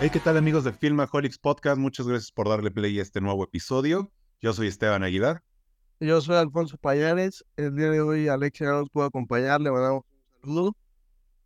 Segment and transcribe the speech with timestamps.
[0.00, 1.78] Hey, ¿qué tal amigos de Filmaholics Podcast?
[1.78, 4.10] Muchas gracias por darle play a este nuevo episodio.
[4.40, 5.44] Yo soy Esteban Aguilar.
[6.00, 7.44] Yo soy Alfonso Payares.
[7.56, 10.76] El día de hoy Alexia no nos pudo acompañar, le mandamos un saludo.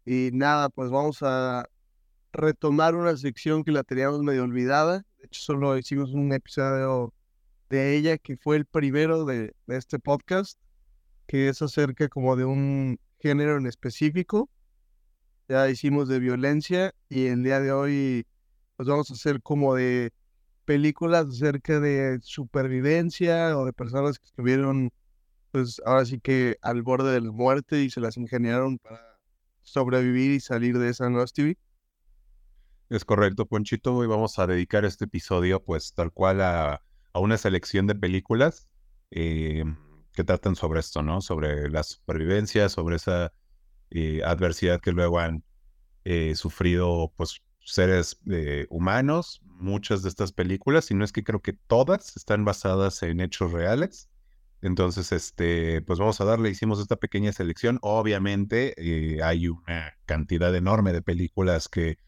[0.06, 1.68] Y nada, pues vamos a
[2.32, 5.04] retomar una sección que la teníamos medio olvidada.
[5.18, 7.12] De hecho, solo hicimos un episodio
[7.68, 10.58] de ella que fue el primero de, de este podcast,
[11.26, 14.48] que es acerca como de un género en específico.
[15.48, 18.26] Ya hicimos de violencia y el día de hoy
[18.76, 20.12] pues vamos a hacer como de
[20.64, 24.90] películas acerca de supervivencia o de personas que estuvieron,
[25.52, 29.18] pues ahora sí que al borde de la muerte y se las ingeniaron para
[29.62, 31.56] sobrevivir y salir de esa, ¿no, Stevie?
[32.88, 33.94] Es correcto, Ponchito.
[33.94, 38.68] Hoy vamos a dedicar este episodio, pues tal cual a, a una selección de películas
[39.12, 39.64] eh,
[40.12, 41.20] que tratan sobre esto, ¿no?
[41.20, 43.32] Sobre la supervivencia, sobre esa
[43.90, 45.44] eh, adversidad que luego han
[46.04, 51.40] eh, sufrido, pues seres eh, humanos, muchas de estas películas, y no es que creo
[51.40, 54.08] que todas están basadas en hechos reales.
[54.62, 57.78] Entonces, este, pues vamos a darle, hicimos esta pequeña selección.
[57.82, 58.74] Obviamente,
[59.22, 61.98] hay una cantidad enorme de películas que,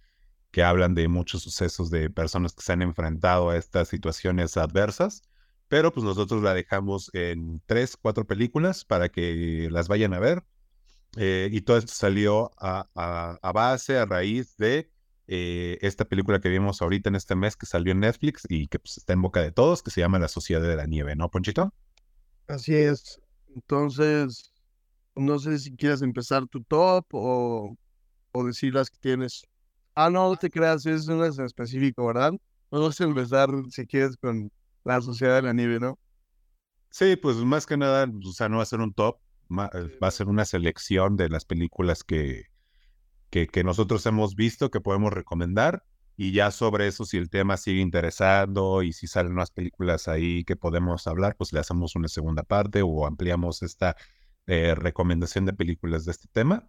[0.50, 5.22] que hablan de muchos sucesos de personas que se han enfrentado a estas situaciones adversas,
[5.68, 10.44] pero pues nosotros la dejamos en tres, cuatro películas para que las vayan a ver.
[11.20, 12.88] Eh, y todo esto salió a,
[13.42, 14.88] a base, a raíz de
[15.30, 18.78] eh, esta película que vimos ahorita en este mes que salió en Netflix y que
[18.78, 21.28] pues, está en boca de todos, que se llama La Sociedad de la Nieve, ¿no,
[21.28, 21.74] Ponchito?
[22.46, 23.20] Así es.
[23.54, 24.50] Entonces,
[25.14, 27.76] no sé si quieres empezar tu top o,
[28.32, 29.42] o decir las que tienes.
[29.94, 32.32] Ah, no, no te creas, es una en específico, ¿verdad?
[32.70, 34.50] Vamos a empezar, si quieres, con
[34.84, 35.98] La Sociedad de la Nieve, ¿no?
[36.90, 39.18] Sí, pues más que nada, o sea, no va a ser un top,
[39.50, 39.70] va
[40.08, 42.46] a ser una selección de las películas que,
[43.30, 45.84] que, nosotros hemos visto, que podemos recomendar.
[46.16, 50.44] Y ya sobre eso, si el tema sigue interesando y si salen más películas ahí
[50.44, 53.96] que podemos hablar, pues le hacemos una segunda parte o ampliamos esta
[54.46, 56.68] eh, recomendación de películas de este tema,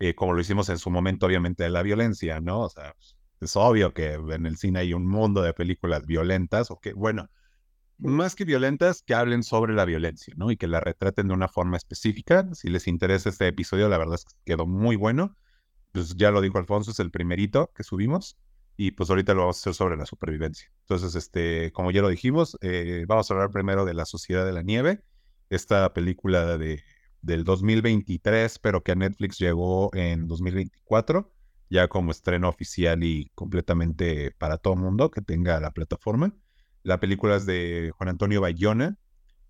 [0.00, 2.62] eh, como lo hicimos en su momento, obviamente, de la violencia, ¿no?
[2.62, 2.94] O sea,
[3.40, 7.30] es obvio que en el cine hay un mundo de películas violentas, o que, bueno,
[7.98, 10.50] más que violentas, que hablen sobre la violencia, ¿no?
[10.50, 12.48] Y que la retraten de una forma específica.
[12.54, 15.36] Si les interesa este episodio, la verdad es que quedó muy bueno
[15.92, 18.36] pues ya lo dijo Alfonso, es el primerito que subimos
[18.76, 20.70] y pues ahorita lo vamos a hacer sobre la supervivencia.
[20.82, 24.52] Entonces, este, como ya lo dijimos, eh, vamos a hablar primero de La Sociedad de
[24.52, 25.02] la Nieve,
[25.50, 26.82] esta película de,
[27.20, 31.32] del 2023, pero que a Netflix llegó en 2024,
[31.70, 36.32] ya como estreno oficial y completamente para todo mundo que tenga la plataforma.
[36.88, 38.96] La película es de Juan Antonio Bayona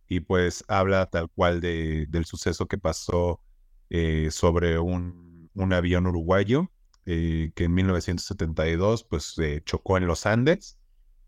[0.08, 3.40] y pues habla tal cual de, del suceso que pasó
[3.90, 6.70] eh, sobre un un avión uruguayo
[7.06, 10.78] eh, que en 1972 pues chocó en los Andes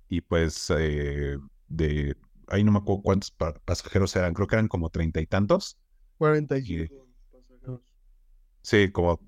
[0.08, 1.36] y pues eh,
[1.68, 2.16] de
[2.48, 3.30] ahí no me acuerdo cuántos
[3.64, 5.78] pasajeros eran, creo que eran como treinta y tantos.
[6.18, 6.88] Cuarenta y
[7.30, 7.80] pasajeros.
[8.62, 9.20] Sí, como,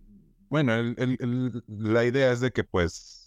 [0.48, 0.72] bueno,
[1.68, 3.21] la idea es de que pues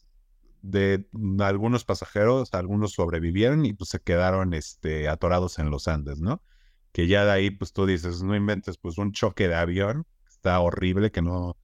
[0.71, 1.05] de
[1.39, 6.43] algunos pasajeros, algunos sobrevivieron y pues se quedaron este, atorados en los Andes, ¿no?
[6.91, 10.59] Que ya de ahí pues tú dices, no inventes pues un choque de avión, está
[10.59, 11.57] horrible, que no,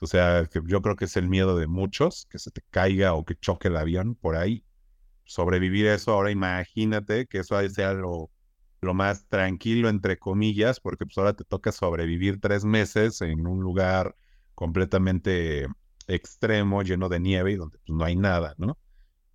[0.00, 3.14] o sea, que yo creo que es el miedo de muchos, que se te caiga
[3.14, 4.64] o que choque el avión por ahí.
[5.24, 8.30] Sobrevivir eso, ahora imagínate que eso sea lo,
[8.80, 13.60] lo más tranquilo, entre comillas, porque pues ahora te toca sobrevivir tres meses en un
[13.62, 14.16] lugar
[14.54, 15.66] completamente
[16.14, 18.78] extremo, lleno de nieve y donde pues, no hay nada, ¿no?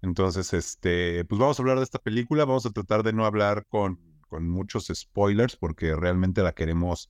[0.02, 3.66] Entonces, este, pues vamos a hablar de esta película, vamos a tratar de no hablar
[3.68, 7.10] con, con muchos spoilers porque realmente la queremos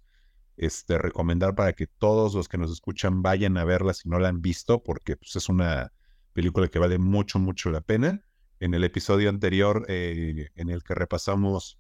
[0.58, 4.30] este, recomendar para que todos los que nos escuchan vayan a verla si no la
[4.30, 5.92] han visto, porque pues, es una
[6.34, 8.22] película que vale mucho, mucho la pena.
[8.60, 11.78] En el episodio anterior, eh, en el que repasamos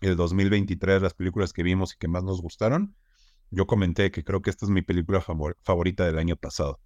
[0.00, 2.94] el 2023, las películas que vimos y que más nos gustaron,
[3.50, 5.24] yo comenté que creo que esta es mi película
[5.62, 6.80] favorita del año pasado.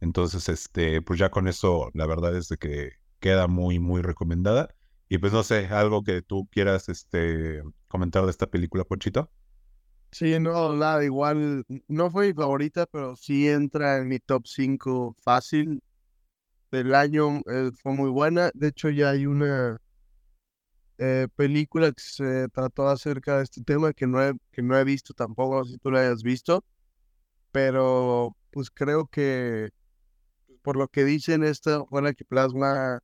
[0.00, 4.74] Entonces, este, pues ya con eso, la verdad es de que queda muy, muy recomendada.
[5.08, 9.30] Y pues no sé, algo que tú quieras este, comentar de esta película, Pochito.
[10.12, 15.14] Sí, no, nada, igual, no fue mi favorita, pero sí entra en mi top 5
[15.22, 15.82] fácil
[16.72, 18.50] del año, eh, fue muy buena.
[18.54, 19.80] De hecho, ya hay una
[20.98, 24.84] eh, película que se trató acerca de este tema que no he, que no he
[24.84, 26.64] visto tampoco, si tú la hayas visto,
[27.52, 29.70] pero pues creo que
[30.62, 33.00] por lo que dicen, esta fue la que plasma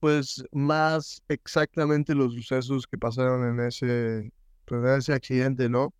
[0.00, 4.30] pues más exactamente los sucesos que pasaron en ese
[4.66, 5.94] pues ese accidente, ¿no?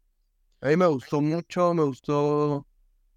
[0.61, 2.67] A mí me gustó mucho, me gustó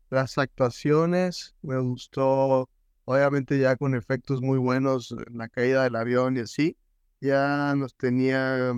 [0.09, 2.69] las actuaciones, me gustó,
[3.05, 6.77] obviamente ya con efectos muy buenos, la caída del avión y así,
[7.21, 8.73] ya nos tenía,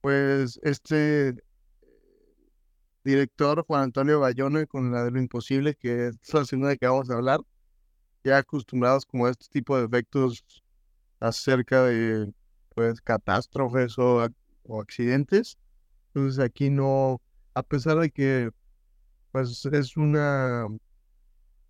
[0.00, 1.34] pues, este
[3.04, 7.10] director Juan Antonio Bayona con la de lo imposible, que es la segunda que vamos
[7.10, 7.40] a hablar,
[8.24, 10.44] ya acostumbrados como a este tipo de efectos
[11.20, 12.32] acerca de
[12.74, 14.26] pues catástrofes o,
[14.64, 15.58] o accidentes.
[16.08, 17.20] Entonces aquí no,
[17.54, 18.50] a pesar de que
[19.32, 20.66] pues es una,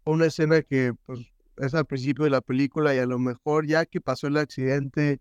[0.05, 1.20] una escena que pues
[1.58, 5.20] es al principio de la película y a lo mejor ya que pasó el accidente,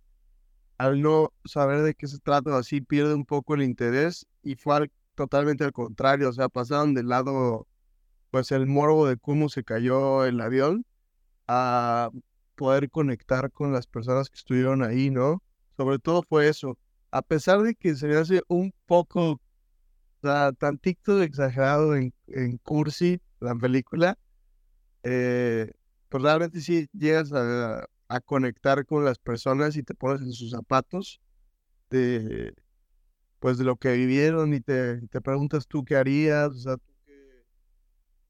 [0.78, 4.90] al no saber de qué se trata así, pierde un poco el interés y fue
[5.16, 7.68] totalmente al contrario, o sea, pasaron del lado
[8.32, 10.86] pues el morbo de cómo se cayó el avión
[11.48, 12.10] a
[12.56, 15.44] poder conectar con las personas que estuvieron ahí, ¿no?
[15.78, 16.78] Sobre todo fue eso.
[17.12, 19.40] A pesar de que se me hace un poco, o
[20.22, 24.18] sea, tantito exagerado en, en cursi la película,
[25.04, 25.72] eh,
[26.10, 30.52] pues realmente sí llegas a, a, conectar con las personas y te pones en sus
[30.52, 31.20] zapatos
[31.90, 32.54] de,
[33.42, 36.78] pues de lo que vivieron y te, te preguntas tú qué harías, o sea,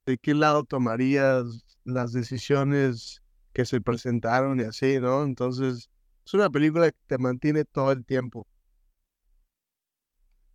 [0.05, 1.45] de qué lado tomarías
[1.85, 3.21] las decisiones
[3.53, 5.23] que se presentaron y así, ¿no?
[5.23, 5.89] Entonces,
[6.25, 8.47] es una película que te mantiene todo el tiempo.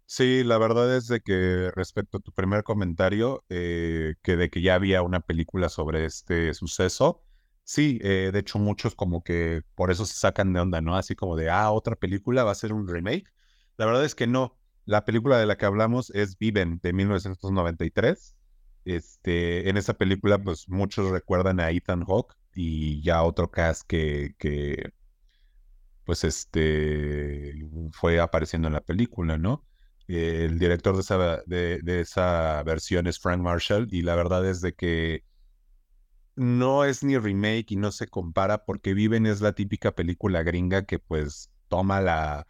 [0.09, 4.63] Sí, la verdad es de que respecto a tu primer comentario, eh, que de que
[4.63, 7.25] ya había una película sobre este suceso,
[7.65, 10.97] sí, eh, de hecho muchos como que por eso se sacan de onda, ¿no?
[10.97, 13.27] Así como de, ah, otra película va a ser un remake.
[13.77, 14.57] La verdad es que no.
[14.85, 18.37] La película de la que hablamos es Viven de 1993.
[18.85, 24.35] Este, en esa película, pues muchos recuerdan a Ethan Hawke y ya otro cast que,
[24.39, 24.93] que
[26.05, 29.67] pues este, fue apareciendo en la película, ¿no?
[30.09, 34.73] el director de esa, de, esa versión es Frank Marshall y la verdad es de
[34.75, 35.25] que
[36.37, 40.85] no es ni remake y no se compara porque Viven es la típica película gringa
[40.85, 42.47] que pues toma la,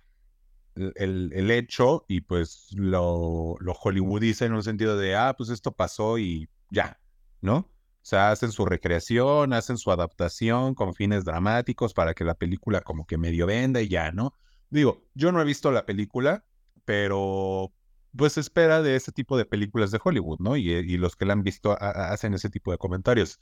[0.76, 5.72] el, el hecho y pues lo, lo hollywoodiza en un sentido de, ah, pues esto
[5.72, 7.00] pasó y ya,
[7.40, 7.56] ¿no?
[7.56, 12.80] O sea, hacen su recreación, hacen su adaptación con fines dramáticos para que la película
[12.80, 14.34] como que medio venda y ya, ¿no?
[14.70, 16.44] Digo, yo no he visto la película,
[16.84, 17.72] pero
[18.16, 20.56] pues se espera de ese tipo de películas de Hollywood, ¿no?
[20.56, 23.40] Y, y los que la han visto hacen ese tipo de comentarios.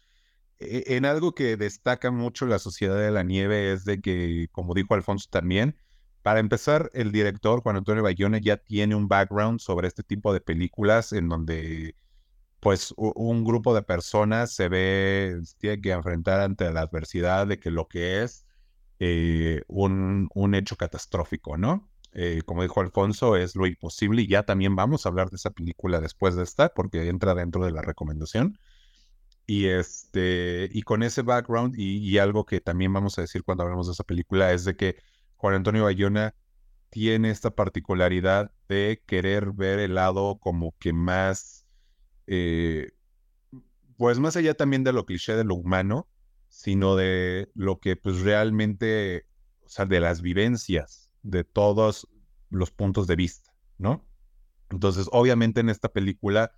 [0.58, 4.74] E, en algo que destaca mucho la Sociedad de la Nieve es de que, como
[4.74, 5.76] dijo Alfonso también,
[6.24, 10.40] para empezar, el director Juan Antonio Bayona ya tiene un background sobre este tipo de
[10.40, 11.96] películas en donde
[12.60, 17.70] pues un grupo de personas se ve, tiene que enfrentar ante la adversidad de que
[17.70, 18.46] lo que es
[19.00, 21.90] eh, un, un, hecho catastrófico, ¿no?
[22.14, 25.50] Eh, como dijo Alfonso, es lo imposible y ya también vamos a hablar de esa
[25.50, 28.58] película después de esta, porque entra dentro de la recomendación.
[29.46, 33.64] Y, este, y con ese background y, y algo que también vamos a decir cuando
[33.64, 34.96] hablamos de esa película es de que
[35.44, 36.34] Juan Antonio Bayona
[36.88, 41.66] tiene esta particularidad de querer ver el lado como que más
[42.26, 42.92] eh,
[43.98, 46.08] pues más allá también de lo cliché de lo humano,
[46.48, 49.26] sino de lo que pues realmente,
[49.60, 52.08] o sea, de las vivencias de todos
[52.48, 54.08] los puntos de vista, ¿no?
[54.70, 56.52] Entonces, obviamente en esta película,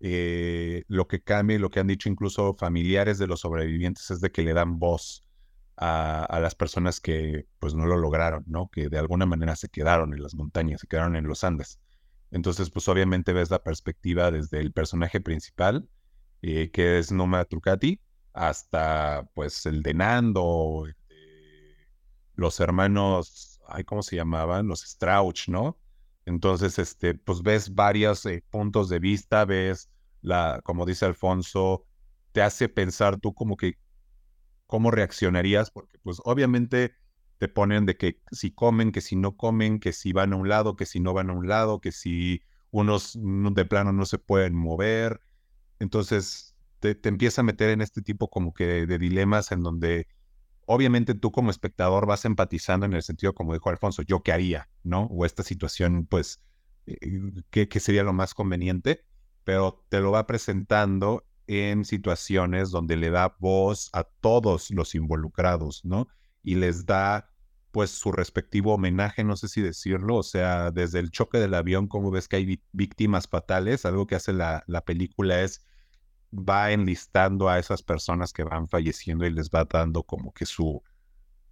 [0.00, 4.20] eh, lo que cambia y lo que han dicho incluso familiares de los sobrevivientes es
[4.20, 5.25] de que le dan voz
[5.76, 8.68] a, las personas que pues no lo lograron, ¿no?
[8.70, 11.80] Que de alguna manera se quedaron en las montañas, se quedaron en los Andes.
[12.30, 15.88] Entonces, pues obviamente ves la perspectiva desde el personaje principal,
[16.42, 18.00] eh, que es Noma Trucati,
[18.32, 21.76] hasta pues el de Nando, eh,
[22.34, 24.66] los hermanos, ay, ¿cómo se llamaban?
[24.66, 25.78] Los Strauch, ¿no?
[26.24, 29.90] Entonces, este, pues ves varios eh, puntos de vista, ves
[30.22, 31.86] la, como dice Alfonso,
[32.32, 33.78] te hace pensar tú como que
[34.66, 36.94] cómo reaccionarías, porque pues obviamente
[37.38, 40.48] te ponen de que si comen, que si no comen, que si van a un
[40.48, 44.18] lado, que si no van a un lado, que si unos de plano no se
[44.18, 45.20] pueden mover.
[45.78, 50.08] Entonces te, te empieza a meter en este tipo como que de, dilemas en donde
[50.66, 54.68] obviamente tú como espectador vas empatizando en el sentido, como dijo Alfonso, yo qué haría,
[54.82, 55.04] ¿no?
[55.04, 56.42] O esta situación, pues,
[56.86, 57.20] eh,
[57.50, 59.04] ¿qué, qué sería lo más conveniente?
[59.44, 65.84] Pero te lo va presentando en situaciones donde le da voz a todos los involucrados,
[65.84, 66.08] ¿no?
[66.46, 67.28] y les da
[67.72, 71.88] pues su respectivo homenaje, no sé si decirlo, o sea, desde el choque del avión,
[71.88, 75.66] como ves que hay víctimas fatales, algo que hace la, la película es
[76.32, 80.82] va enlistando a esas personas que van falleciendo y les va dando como que su,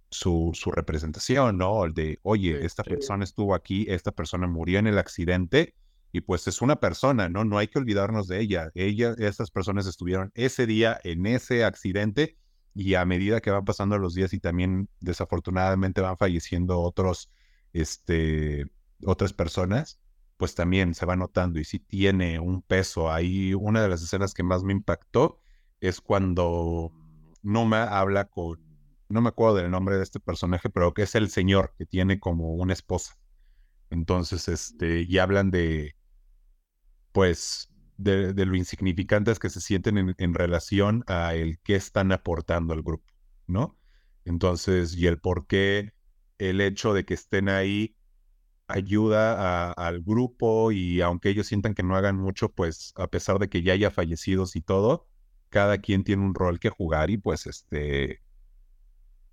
[0.09, 1.85] su, su representación, ¿no?
[1.85, 5.75] El de, oye, esta persona estuvo aquí, esta persona murió en el accidente
[6.15, 7.43] y pues es una persona, ¿no?
[7.43, 8.71] No hay que olvidarnos de ella.
[8.73, 12.37] Ella, esas personas estuvieron ese día en ese accidente
[12.73, 17.33] y a medida que van pasando los días y también desafortunadamente van falleciendo otros,
[17.73, 18.65] este,
[19.03, 19.99] otras personas,
[20.37, 23.11] pues también se va notando y sí tiene un peso.
[23.11, 25.41] Ahí una de las escenas que más me impactó
[25.81, 26.93] es cuando
[27.41, 28.57] Numa habla con,
[29.09, 32.21] no me acuerdo del nombre de este personaje, pero que es el señor que tiene
[32.21, 33.17] como una esposa.
[33.89, 35.95] Entonces, este, y hablan de,
[37.15, 42.73] pues, de, lo insignificantes que se sienten en, en, relación a el qué están aportando
[42.73, 43.05] al grupo,
[43.47, 43.77] ¿no?
[44.25, 45.93] Entonces, y el por qué
[46.39, 47.95] el hecho de que estén ahí
[48.67, 53.47] ayuda al grupo y aunque ellos sientan que no hagan mucho, pues a pesar de
[53.47, 55.07] que ya haya fallecidos y todo,
[55.49, 58.21] cada quien tiene un rol que jugar y pues este,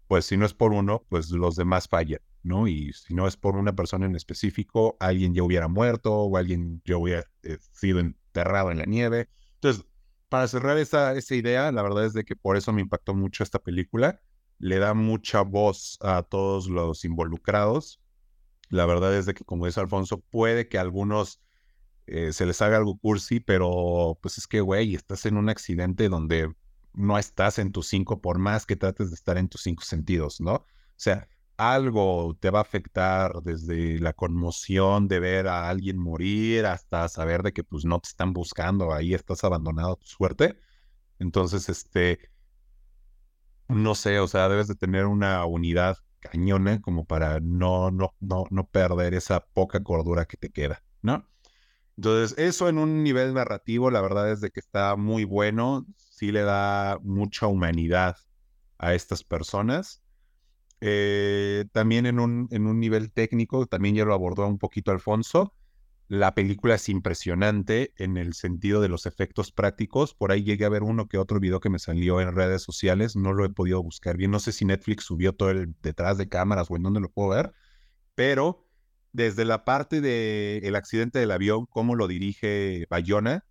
[0.06, 2.68] pues si no es por uno, pues los demás fallan, ¿no?
[2.68, 6.82] Y si no es por una persona en específico, alguien ya hubiera muerto o alguien
[6.84, 9.28] ya hubiera eh, sido enterrado en la nieve.
[9.54, 9.84] Entonces,
[10.28, 13.42] para cerrar esa, esa idea, la verdad es de que por eso me impactó mucho
[13.42, 14.20] esta película.
[14.58, 18.02] Le da mucha voz a todos los involucrados
[18.72, 21.42] la verdad es de que, como dice Alfonso, puede que a algunos
[22.06, 26.08] eh, se les haga algo cursi, pero pues es que, güey, estás en un accidente
[26.08, 26.50] donde
[26.94, 30.40] no estás en tus cinco, por más que trates de estar en tus cinco sentidos,
[30.40, 30.54] ¿no?
[30.54, 36.66] O sea, algo te va a afectar desde la conmoción de ver a alguien morir
[36.66, 40.58] hasta saber de que pues no te están buscando, ahí estás abandonado tu suerte.
[41.18, 42.30] Entonces, este,
[43.68, 48.44] no sé, o sea, debes de tener una unidad cañona como para no, no, no,
[48.50, 51.28] no perder esa poca cordura que te queda, ¿no?
[51.96, 56.32] Entonces, eso en un nivel narrativo, la verdad es de que está muy bueno, sí
[56.32, 58.16] le da mucha humanidad
[58.78, 60.01] a estas personas.
[60.84, 65.54] Eh, también en un, en un nivel técnico, también ya lo abordó un poquito Alfonso,
[66.08, 70.12] la película es impresionante en el sentido de los efectos prácticos.
[70.12, 73.16] Por ahí llegué a ver uno que otro video que me salió en redes sociales.
[73.16, 74.30] No lo he podido buscar bien.
[74.30, 77.30] No sé si Netflix subió todo el detrás de cámaras o en dónde lo puedo
[77.30, 77.52] ver.
[78.14, 78.68] Pero
[79.12, 83.46] desde la parte del accidente del avión, cómo lo dirige Bayona,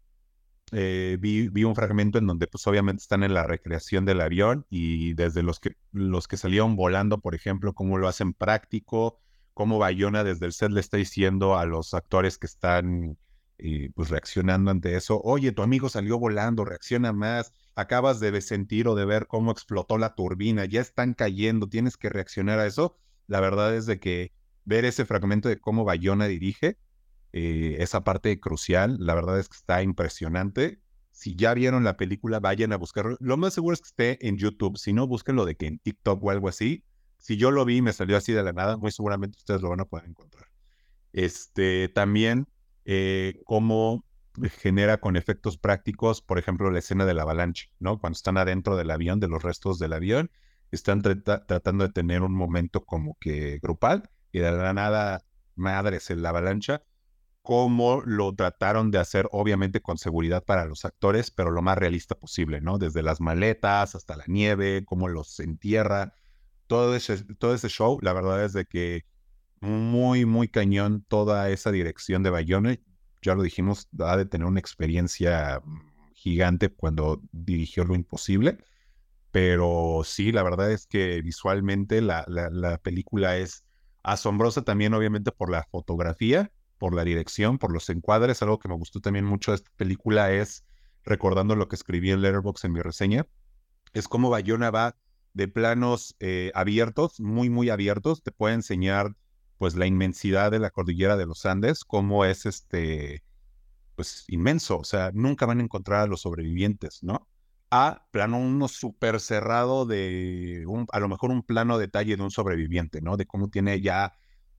[0.71, 5.13] eh, vi, un fragmento en donde pues obviamente están en la recreación del avión y
[5.13, 9.19] desde los que, los que salieron volando, por ejemplo, cómo lo hacen práctico
[9.53, 13.17] cómo Bayona desde el set le está diciendo a los actores que están
[13.57, 18.87] eh, pues reaccionando ante eso, oye, tu amigo salió volando, reacciona más, acabas de sentir
[18.87, 22.97] o de ver cómo explotó la turbina, ya están cayendo, tienes que reaccionar a eso.
[23.27, 24.33] La verdad es de que
[24.65, 26.77] ver ese fragmento de cómo Bayona dirige,
[27.33, 30.81] eh, esa parte crucial, la verdad es que está impresionante.
[31.11, 33.17] Si ya vieron la película, vayan a buscarlo.
[33.19, 34.77] Lo más seguro es que esté en YouTube.
[34.77, 36.83] Si no, búsquenlo de que en TikTok o algo así
[37.21, 39.69] si yo lo vi y me salió así de la nada, muy seguramente ustedes lo
[39.69, 40.47] van a poder encontrar.
[41.13, 42.47] Este, también
[42.85, 44.03] eh, cómo
[44.59, 47.99] genera con efectos prácticos, por ejemplo, la escena de la avalancha, ¿no?
[47.99, 50.31] Cuando están adentro del avión, de los restos del avión,
[50.71, 55.23] están tratando de tener un momento como que grupal y de la nada,
[55.55, 56.81] madres, en la avalancha,
[57.41, 62.15] cómo lo trataron de hacer, obviamente con seguridad para los actores, pero lo más realista
[62.15, 62.77] posible, ¿no?
[62.77, 66.13] Desde las maletas hasta la nieve, cómo los entierra,
[66.67, 69.05] todo ese, todo ese show, la verdad es de que
[69.61, 72.77] muy, muy cañón toda esa dirección de Bayona.
[73.21, 75.61] Ya lo dijimos, ha de tener una experiencia
[76.13, 78.57] gigante cuando dirigió Lo Imposible.
[79.31, 83.65] Pero sí, la verdad es que visualmente la, la, película es
[84.03, 88.41] asombrosa también, obviamente, por la fotografía, por la dirección, por los encuadres.
[88.41, 90.65] Algo que me gustó también mucho de esta película es,
[91.03, 93.27] recordando lo que escribí en Letterboxd en mi reseña,
[93.93, 94.97] es cómo Bayona va
[95.33, 98.23] de planos eh, abiertos, muy, muy abiertos.
[98.23, 99.15] Te puede enseñar
[99.59, 103.23] pues la inmensidad de la cordillera de los Andes, cómo es este,
[103.95, 104.79] pues inmenso.
[104.79, 107.27] O sea, nunca van a encontrar a los sobrevivientes, ¿no?
[107.69, 112.31] A plano uno súper cerrado de, un, a lo mejor un plano detalle de un
[112.31, 113.17] sobreviviente, ¿no?
[113.17, 114.13] De cómo tiene ya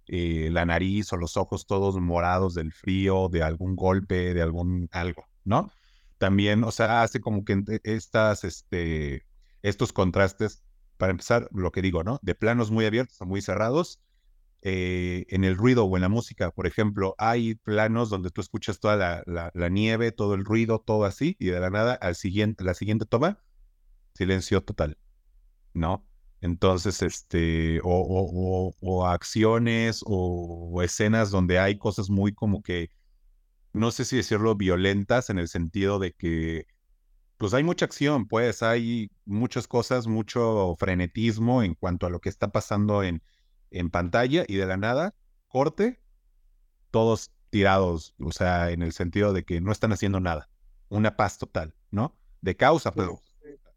[0.09, 4.89] eh, la nariz o los ojos todos morados del frío, de algún golpe, de algún
[4.93, 5.71] algo, ¿no?
[6.19, 9.27] También, o sea, hace como que estas, este,
[9.63, 10.65] estos contrastes,
[10.97, 12.21] para empezar, lo que digo, ¿no?
[12.23, 14.01] De planos muy abiertos a muy cerrados.
[14.65, 18.79] Eh, en el ruido o en la música, por ejemplo, hay planos donde tú escuchas
[18.79, 22.63] toda la, la, nieve, todo el ruido, todo así, y de la nada, al siguiente,
[22.63, 23.43] la siguiente toma,
[24.15, 24.99] silencio total,
[25.75, 26.07] ¿no?
[26.43, 32.91] Entonces, este, o, o, o, acciones o, escenas donde hay cosas muy como que,
[33.73, 36.67] no sé si decirlo, violentas en el sentido de que
[37.37, 42.29] pues hay mucha acción, pues hay muchas cosas, mucho frenetismo en cuanto a lo que
[42.29, 43.23] está pasando en,
[43.71, 45.15] en pantalla y de la nada,
[45.47, 46.01] corte,
[46.91, 50.49] todos tirados, o sea, en el sentido de que no están haciendo nada.
[50.89, 52.17] Una paz total, ¿no?
[52.41, 53.21] De causa, pero...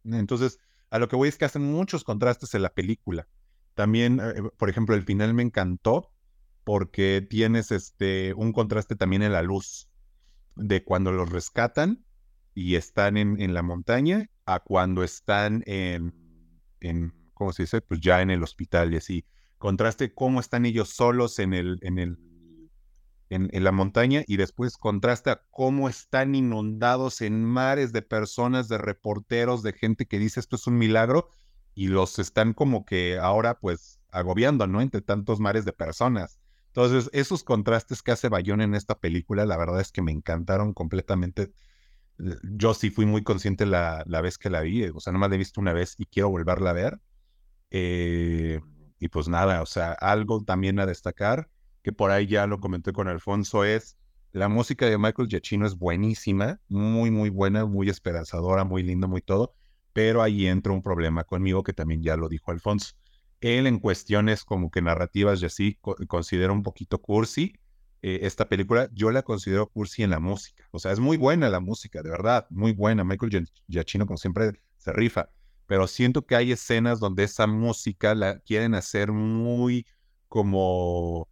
[0.03, 0.59] Entonces,
[0.95, 3.27] a lo que voy es que hacen muchos contrastes en la película.
[3.73, 6.13] También, eh, por ejemplo, el final me encantó
[6.63, 9.89] porque tienes este, un contraste también en la luz
[10.55, 12.05] de cuando los rescatan
[12.53, 16.15] y están en, en la montaña a cuando están en,
[16.79, 17.81] en, ¿cómo se dice?
[17.81, 19.25] Pues ya en el hospital y así.
[19.57, 22.17] Contraste cómo están ellos solos en el, en el,
[23.29, 29.63] en, la montaña y después contrasta cómo están inundados en mares de personas, de reporteros,
[29.63, 31.29] de gente que dice esto es un milagro
[31.73, 34.81] y los están como que ahora pues agobiando, ¿no?
[34.81, 36.39] Entre tantos mares de personas.
[36.67, 40.73] Entonces, esos contrastes que hace Bayón en esta película, la verdad es que me encantaron
[40.73, 41.51] completamente.
[42.43, 45.35] Yo sí fui muy consciente la, la vez que la vi, o sea, nomás la
[45.35, 46.99] he visto una vez y quiero volverla a ver.
[47.71, 48.61] Eh,
[48.99, 51.49] y pues nada, o sea, algo también a destacar
[51.85, 53.95] que por ahí ya lo comenté con Alfonso, es
[54.31, 59.21] la música de Michael Giacchino es buenísima, muy, muy buena, muy esperanzadora, muy linda, muy
[59.21, 59.53] todo,
[59.93, 62.95] pero ahí entra un problema conmigo que también ya lo dijo Alfonso.
[63.39, 65.77] Él en cuestiones como que narrativas y así
[66.07, 67.53] considera un poquito cursi
[68.01, 71.49] eh, esta película, yo la considero cursi en la música, o sea, es muy buena
[71.49, 75.29] la música, de verdad, muy buena, Michael Giacchino como siempre se rifa,
[75.67, 79.85] pero siento que hay escenas donde esa música la quieren hacer muy
[80.27, 81.29] como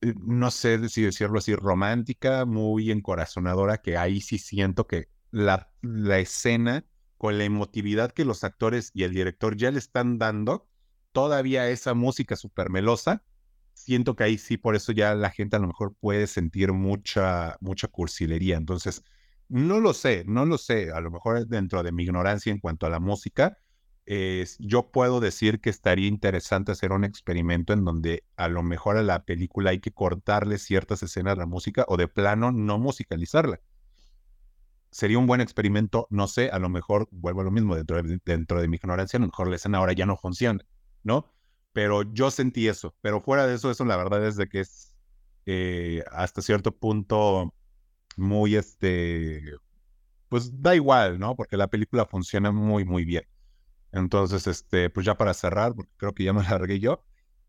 [0.00, 6.18] no sé si decirlo así, romántica, muy encorazonadora, que ahí sí siento que la, la
[6.18, 6.84] escena,
[7.18, 10.68] con la emotividad que los actores y el director ya le están dando,
[11.12, 13.22] todavía esa música súper melosa,
[13.74, 17.56] siento que ahí sí, por eso ya la gente a lo mejor puede sentir mucha,
[17.60, 18.56] mucha cursilería.
[18.56, 19.02] Entonces,
[19.48, 22.86] no lo sé, no lo sé, a lo mejor dentro de mi ignorancia en cuanto
[22.86, 23.58] a la música,
[24.58, 29.04] yo puedo decir que estaría interesante hacer un experimento en donde a lo mejor a
[29.04, 33.60] la película hay que cortarle ciertas escenas a la música o de plano no musicalizarla.
[34.90, 38.18] Sería un buen experimento, no sé, a lo mejor vuelvo a lo mismo dentro de,
[38.24, 40.64] dentro de mi ignorancia, a lo mejor la escena ahora ya no funciona,
[41.04, 41.32] ¿no?
[41.72, 44.96] Pero yo sentí eso, pero fuera de eso, eso la verdad es de que es
[45.46, 47.54] eh, hasta cierto punto
[48.16, 49.54] muy, este,
[50.28, 51.36] pues da igual, ¿no?
[51.36, 53.24] Porque la película funciona muy, muy bien.
[53.92, 57.04] Entonces, este, pues ya para cerrar, porque creo que ya me largué yo,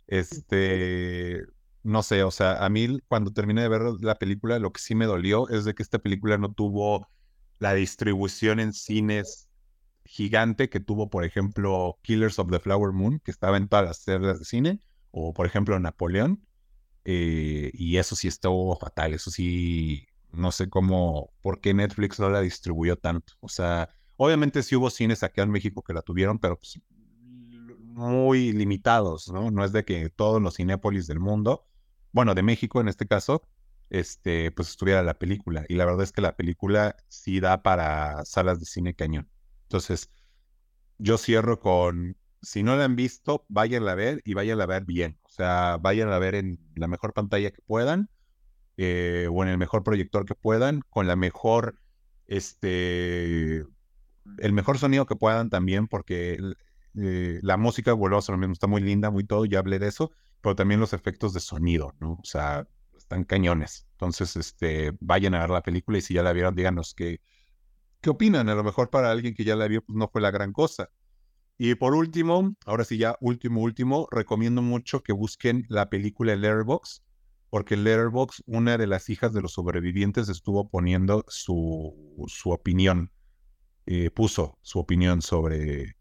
[0.08, 1.43] este,
[1.84, 4.95] no sé, o sea, a mí cuando terminé de ver la película, lo que sí
[4.95, 7.10] me dolió es de que esta película no tuvo
[7.60, 9.49] la distribución en cines
[10.06, 13.97] gigante que tuvo, por ejemplo, Killers of the Flower Moon, que estaba en todas las
[13.99, 14.80] series de cine,
[15.12, 16.45] o por ejemplo Napoleón,
[17.06, 22.30] eh, y eso sí estuvo fatal, eso sí, no sé cómo, por qué Netflix no
[22.30, 23.89] la distribuyó tanto, o sea,
[24.24, 26.80] Obviamente sí hubo cines aquí en México que la tuvieron, pero pues,
[27.58, 29.50] muy limitados, ¿no?
[29.50, 31.66] No es de que todos los cinépolis del mundo,
[32.12, 33.42] bueno, de México en este caso,
[33.90, 35.66] este, pues estuviera la película.
[35.68, 39.28] Y la verdad es que la película sí da para salas de cine cañón.
[39.64, 40.12] Entonces,
[41.00, 44.86] yo cierro con, si no la han visto, vayan a ver y vayan a ver
[44.86, 45.18] bien.
[45.24, 48.08] O sea, vayan a ver en la mejor pantalla que puedan
[48.78, 51.82] eh, o en el mejor proyector que puedan, con la mejor,
[52.28, 53.66] este,
[54.38, 56.38] el mejor sonido que puedan también, porque
[56.98, 59.80] eh, la música, vuelvo a ser lo mismo, está muy linda, muy todo, ya hablé
[59.80, 62.14] de eso, pero también los efectos de sonido, ¿no?
[62.14, 63.88] O sea, están cañones.
[63.94, 67.22] Entonces, este, vayan a ver la película y si ya la vieron, díganos qué,
[68.02, 68.50] qué opinan.
[68.50, 70.90] A lo mejor para alguien que ya la vio, pues no fue la gran cosa.
[71.58, 77.04] Y por último, ahora sí ya último, último, recomiendo mucho que busquen la película Letterbox,
[77.50, 83.12] porque Letterbox, una de las hijas de los sobrevivientes, estuvo poniendo su, su opinión
[83.86, 85.96] eh, puso su opinión sobre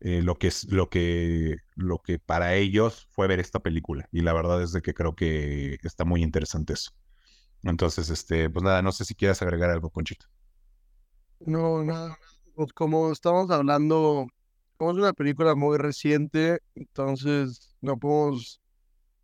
[0.00, 4.08] eh, lo, que es, lo, que, lo que para ellos fue ver esta película.
[4.12, 6.92] Y la verdad es de que creo que está muy interesante eso.
[7.62, 10.26] Entonces, este, pues nada, no sé si quieres agregar algo, Conchito.
[11.40, 12.16] No, nada.
[12.54, 14.26] Pues como estamos hablando,
[14.76, 18.60] como es una película muy reciente, entonces no podemos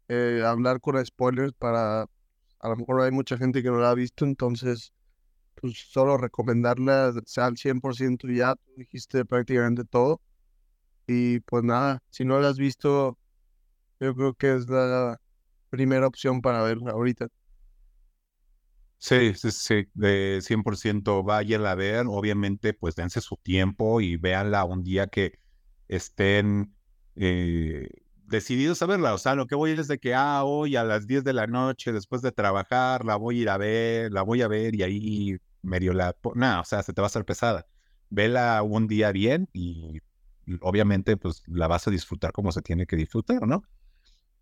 [0.08, 3.94] eh, hablar con spoilers para, a lo mejor hay mucha gente que no la ha
[3.94, 4.92] visto, entonces
[5.60, 10.20] pues solo recomendarla sea al 100% ya, dijiste prácticamente todo.
[11.06, 13.18] Y pues nada, si no la has visto,
[14.00, 15.20] yo creo que es la
[15.70, 17.28] primera opción para ver ahorita.
[18.98, 24.64] Sí, sí, sí, de 100% vayan a ver, obviamente pues dense su tiempo y véanla
[24.64, 25.40] un día que
[25.88, 26.76] estén
[27.16, 27.88] eh,
[28.32, 31.06] decididos a verla, o sea, lo que voy es de que, ah, hoy a las
[31.06, 34.40] 10 de la noche después de trabajar la voy a ir a ver, la voy
[34.42, 36.16] a ver y ahí medio la...
[36.34, 37.66] No, o sea, se te va a hacer pesada.
[38.08, 40.00] Vela un día bien y
[40.62, 43.62] obviamente pues la vas a disfrutar como se tiene que disfrutar, ¿no?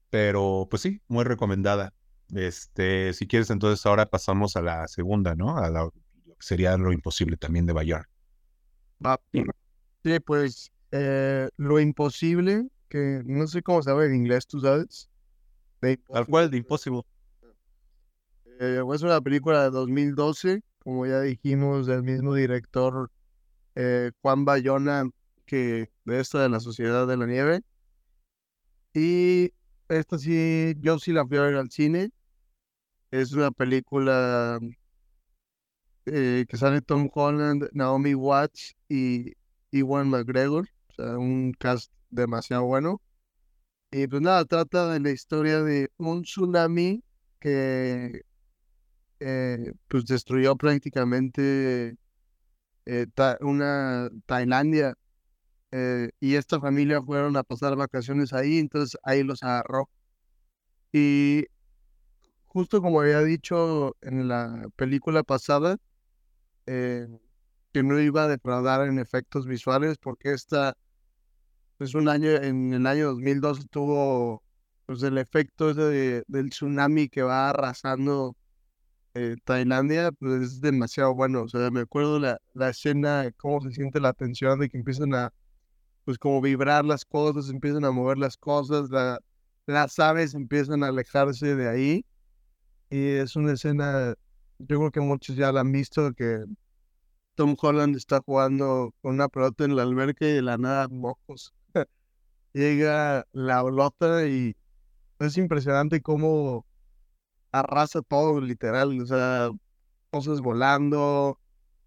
[0.08, 1.92] Pero pues sí, muy recomendada.
[2.32, 5.58] Este, si quieres, entonces ahora pasamos a la segunda, ¿no?
[5.58, 5.88] A la,
[6.38, 8.08] sería lo imposible también de Bayona.
[10.04, 15.08] Sí, pues eh, lo imposible, que no sé cómo se llama en inglés, ¿tú sabes?
[15.80, 17.02] Tal cual, de Impossible.
[18.58, 23.10] Eh, es una película de 2012, como ya dijimos, del mismo director
[23.76, 25.08] eh, Juan Bayona,
[25.46, 27.62] que de esta de la Sociedad de la Nieve.
[28.92, 29.52] Y
[29.88, 32.10] esta sí, yo sí la fui a ver al cine.
[33.10, 34.58] Es una película
[36.06, 39.32] eh, que sale Tom Holland, Naomi Watts y
[39.70, 40.68] Iwan McGregor.
[40.88, 43.00] O sea, un cast demasiado bueno.
[43.92, 47.02] Y pues nada, trata de la historia de un tsunami
[47.40, 48.22] que
[49.20, 51.96] eh, pues destruyó prácticamente
[52.86, 53.06] eh,
[53.40, 54.94] una Tailandia.
[55.72, 59.88] Eh, y esta familia fueron a pasar vacaciones ahí, entonces ahí los agarró.
[60.92, 61.46] Y
[62.46, 65.76] justo como había dicho en la película pasada,
[67.72, 70.76] que no iba a defraudar en efectos visuales porque esta
[71.80, 74.42] pues un año, en el año 2012 tuvo
[74.84, 78.36] pues el efecto de, del tsunami que va arrasando
[79.14, 81.44] eh, Tailandia, pues es demasiado bueno.
[81.44, 85.14] O sea, me acuerdo la, la escena, cómo se siente la tensión de que empiezan
[85.14, 85.32] a,
[86.04, 89.18] pues como vibrar las cosas, empiezan a mover las cosas, la,
[89.66, 92.06] las aves empiezan a alejarse de ahí.
[92.90, 94.14] Y es una escena,
[94.58, 96.44] yo creo que muchos ya la han visto, que
[97.36, 101.54] Tom Holland está jugando con una pelota en la alberca y de la nada mocos
[102.52, 104.56] llega la olota y
[105.18, 106.66] es impresionante cómo
[107.52, 109.00] arrasa todo, literal.
[109.00, 109.50] O sea,
[110.10, 111.38] cosas volando,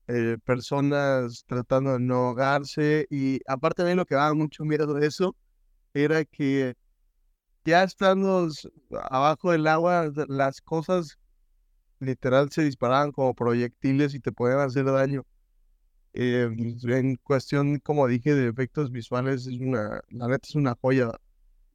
[0.07, 3.07] eh, personas tratando de no ahogarse.
[3.09, 5.35] Y aparte de lo que daba mucho miedo de eso,
[5.93, 6.75] era que
[7.65, 8.49] ya estando
[9.09, 11.17] abajo del agua, las cosas
[11.99, 15.25] literal se disparaban como proyectiles y te podían hacer daño.
[16.13, 16.49] Eh,
[16.83, 21.11] en cuestión, como dije, de efectos visuales, es una, la neta es una joya.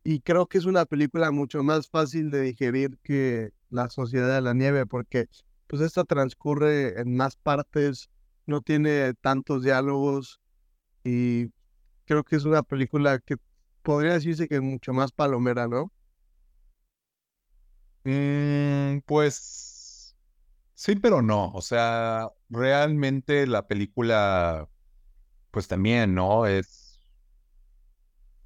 [0.05, 4.40] Y creo que es una película mucho más fácil de digerir que La Sociedad de
[4.42, 5.29] la Nieve, porque
[5.66, 8.11] pues esta transcurre en más partes,
[8.46, 10.40] no tiene tantos diálogos
[11.05, 11.48] y
[12.07, 13.37] creo que es una película que
[13.83, 15.92] podría decirse que es mucho más palomera, ¿no?
[18.05, 19.67] Mm, pues
[20.80, 21.50] Sí, pero no.
[21.54, 24.68] O sea, realmente la película,
[25.50, 26.46] pues también, ¿no?
[26.46, 27.00] Es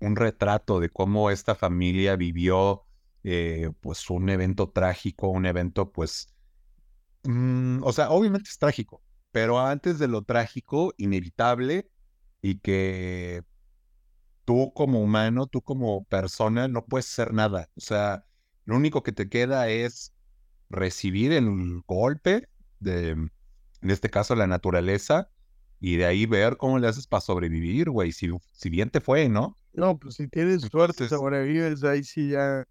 [0.01, 2.87] un retrato de cómo esta familia vivió,
[3.23, 6.35] eh, pues, un evento trágico, un evento, pues,
[7.25, 11.91] mm, o sea, obviamente es trágico, pero antes de lo trágico, inevitable
[12.43, 13.45] y que
[14.45, 17.71] tú como humano, tú como persona, no puedes hacer nada.
[17.77, 18.25] O sea,
[18.65, 20.13] lo único que te queda es
[20.73, 22.49] recibir el golpe
[22.81, 23.31] de, en
[23.83, 25.31] este caso, la naturaleza,
[25.79, 29.29] y de ahí ver cómo le haces para sobrevivir, güey, si, si bien te fue,
[29.29, 29.57] ¿no?
[29.73, 32.65] No, pues si tienes suerte, sobrevives, ahí sí ya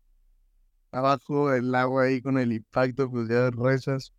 [0.91, 4.13] abajo del agua ahí con el impacto, pues ya rezas.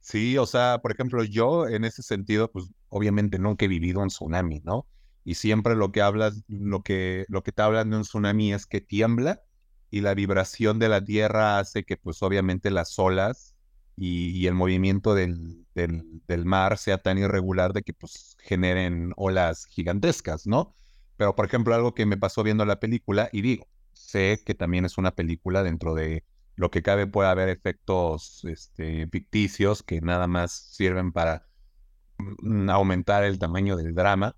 [0.00, 4.08] sí, o sea, por ejemplo, yo en ese sentido, pues obviamente nunca he vivido un
[4.08, 4.86] tsunami, ¿no?
[5.24, 8.66] Y siempre lo que hablas, lo que, lo que te hablan de un tsunami es
[8.66, 9.42] que tiembla
[9.90, 13.54] y la vibración de la tierra hace que pues obviamente las olas
[13.96, 20.46] y, el movimiento del, del, mar sea tan irregular de que pues generen olas gigantescas,
[20.46, 20.74] ¿no?
[21.16, 24.86] Pero por ejemplo algo que me pasó viendo la película y digo, sé que también
[24.86, 26.24] es una película dentro de
[26.56, 31.46] lo que cabe puede haber efectos este, ficticios que nada más sirven para
[32.18, 34.36] mm, aumentar el tamaño del drama,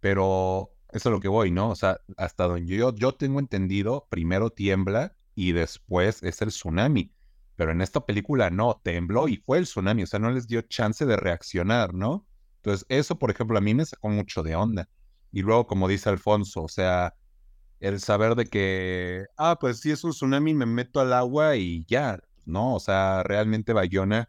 [0.00, 1.70] pero eso es lo que voy, ¿no?
[1.70, 7.12] O sea, hasta donde yo, yo tengo entendido, primero tiembla y después es el tsunami.
[7.56, 10.62] Pero en esta película no, tembló y fue el tsunami, o sea, no les dio
[10.62, 12.26] chance de reaccionar, ¿no?
[12.56, 14.88] Entonces, eso, por ejemplo, a mí me sacó mucho de onda.
[15.32, 17.14] Y luego, como dice Alfonso, o sea,
[17.80, 21.84] el saber de que, ah, pues si es un tsunami, me meto al agua y
[21.86, 22.74] ya, ¿no?
[22.74, 24.28] O sea, realmente Bayona,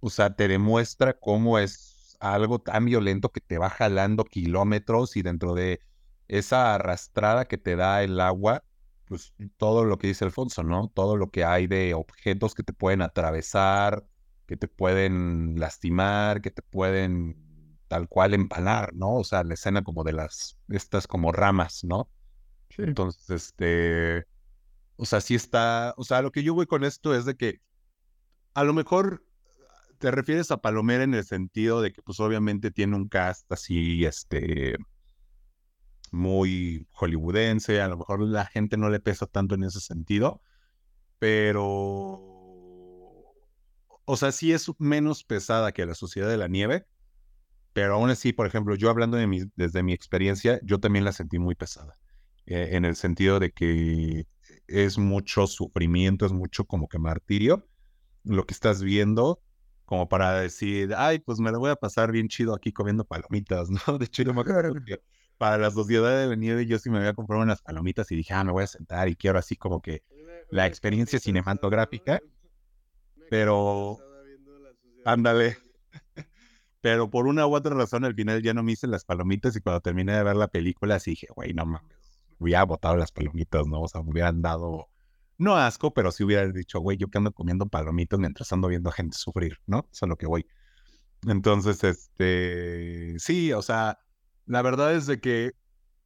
[0.00, 5.22] o sea, te demuestra cómo es algo tan violento que te va jalando kilómetros y
[5.22, 5.80] dentro de
[6.28, 8.64] esa arrastrada que te da el agua,
[9.06, 10.90] pues todo lo que dice Alfonso, ¿no?
[10.94, 14.04] Todo lo que hay de objetos que te pueden atravesar,
[14.46, 17.36] que te pueden lastimar, que te pueden
[17.88, 19.14] tal cual empalar, ¿no?
[19.14, 22.08] O sea, la escena como de las, estas como ramas, ¿no?
[22.78, 24.26] Entonces, este,
[24.96, 27.60] o sea, sí está, o sea, lo que yo voy con esto es de que
[28.54, 29.24] a lo mejor
[29.98, 34.04] te refieres a Palomera en el sentido de que, pues, obviamente tiene un cast así,
[34.04, 34.76] este,
[36.12, 40.40] muy hollywoodense, a lo mejor la gente no le pesa tanto en ese sentido,
[41.18, 42.32] pero...
[44.08, 46.86] O sea, sí es menos pesada que la Sociedad de la Nieve,
[47.72, 51.12] pero aún así, por ejemplo, yo hablando de mi, desde mi experiencia, yo también la
[51.12, 51.98] sentí muy pesada,
[52.46, 54.26] eh, en el sentido de que
[54.68, 57.66] es mucho sufrimiento, es mucho como que martirio
[58.24, 59.40] lo que estás viendo,
[59.86, 63.68] como para decir, ay, pues me lo voy a pasar bien chido aquí comiendo palomitas,
[63.88, 63.98] ¿no?
[63.98, 65.00] De hecho, yo me acuerdo que
[65.38, 68.44] para la sociedad de nieve yo sí me había comprado unas palomitas y dije, ah,
[68.44, 70.02] me voy a sentar y quiero así como que
[70.50, 72.20] la experiencia cinematográfica,
[73.30, 73.98] pero
[75.04, 75.56] ándale.
[76.82, 79.60] Pero por una u otra razón al final ya no me hice las palomitas y
[79.60, 83.66] cuando terminé de ver la película así dije, güey, no mames, hubiera botado las palomitas,
[83.66, 83.80] ¿no?
[83.80, 84.88] O sea, me hubieran dado,
[85.38, 88.90] no asco, pero sí hubiera dicho, güey, yo que ando comiendo palomitas mientras ando viendo
[88.90, 89.88] a gente sufrir, ¿no?
[89.92, 90.46] Eso es lo que voy.
[91.26, 93.98] Entonces, este, sí, o sea,
[94.46, 95.52] la verdad es de que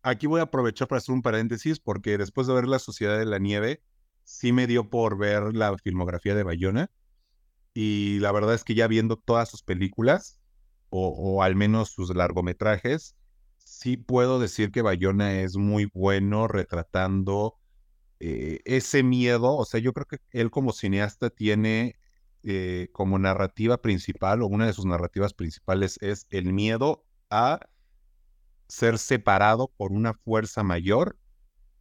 [0.03, 3.27] aquí voy a aprovechar para hacer un paréntesis porque después de ver La Sociedad de
[3.27, 3.83] la Nieve,
[4.25, 6.91] sí me dio por ver la filmografía de Bayona
[7.75, 10.41] y la verdad es que ya viendo todas sus películas,
[10.91, 13.15] o, al menos sus largometrajes,
[13.59, 17.60] sí puedo decir que Bayona es muy bueno retratando
[18.21, 19.57] eh, ese miedo.
[19.57, 21.97] O sea, yo creo que él como cineasta tiene
[22.43, 27.61] eh, como narrativa principal, o una de sus narrativas principales es el miedo a
[28.69, 31.19] ser separado por una fuerza mayor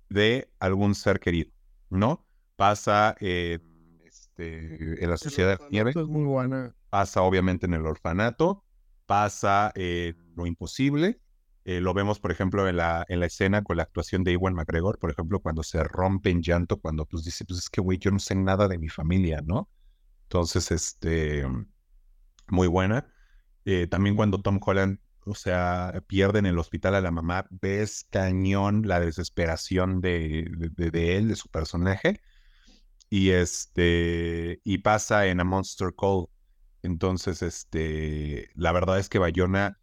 [0.09, 1.51] de algún ser querido,
[1.89, 2.25] ¿no?
[2.55, 5.91] Pasa este, en la Sociedad de la Nieve.
[5.91, 6.75] Es muy buena.
[6.89, 8.63] Pasa obviamente en el orfanato
[9.09, 11.19] pasa eh, lo imposible.
[11.69, 14.55] Eh, lo vemos, por ejemplo, en la, en la escena con la actuación de Iwan
[14.55, 17.99] McGregor, por ejemplo, cuando se rompe en llanto, cuando pues dice, pues es que, güey,
[17.99, 19.69] yo no sé nada de mi familia, ¿no?
[20.23, 21.45] Entonces, este,
[22.47, 23.13] muy buena.
[23.65, 28.07] Eh, también cuando Tom Holland, o sea, pierde en el hospital a la mamá, ves
[28.09, 32.19] cañón la desesperación de, de, de él, de su personaje.
[33.11, 36.25] Y este, y pasa en A Monster Call,
[36.81, 39.78] entonces, este, la verdad es que Bayona,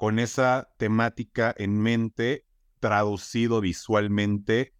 [0.00, 2.46] con esa temática en mente,
[2.78, 4.72] traducido visualmente,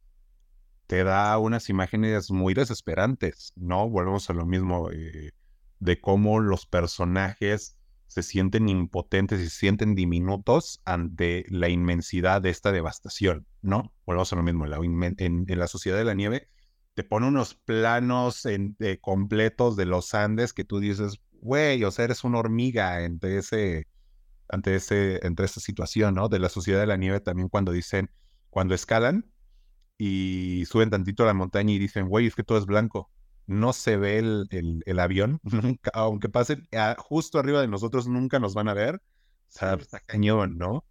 [0.86, 3.86] te da unas imágenes muy desesperantes, ¿no?
[3.90, 5.32] Volvemos a lo mismo eh,
[5.78, 12.48] de cómo los personajes se sienten impotentes y se sienten diminutos ante la inmensidad de
[12.48, 13.92] esta devastación, ¿no?
[14.06, 16.48] Volvemos a lo mismo, en la sociedad de la nieve
[16.94, 21.90] te pone unos planos en, eh, completos de los Andes que tú dices, güey, o
[21.90, 23.86] sea, eres una hormiga entre ese,
[24.50, 26.28] ante ese, entre esa situación, ¿no?
[26.28, 28.10] De la sociedad de la nieve también cuando dicen,
[28.50, 29.30] cuando escalan
[29.98, 33.10] y suben tantito a la montaña y dicen, güey, es que todo es blanco.
[33.46, 34.48] No se ve el,
[34.84, 38.96] el, avión, nunca, aunque pasen justo arriba de nosotros, nunca nos van a ver.
[38.96, 40.84] O sea, está cañón, ¿no?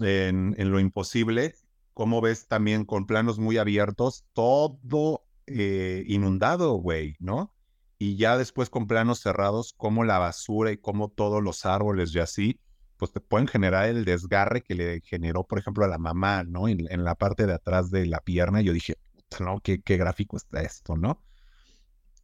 [0.00, 1.54] En, en lo imposible,
[1.94, 7.54] como ves también con planos muy abiertos, todo eh, inundado, güey, ¿no?
[7.98, 12.18] Y ya después con planos cerrados, como la basura y como todos los árboles y
[12.18, 12.60] así,
[12.96, 16.68] pues te pueden generar el desgarre que le generó, por ejemplo, a la mamá, ¿no?
[16.68, 18.60] En, la parte de atrás de la pierna.
[18.62, 18.96] Yo dije,
[19.40, 21.22] no, qué, qué gráfico está esto, ¿no?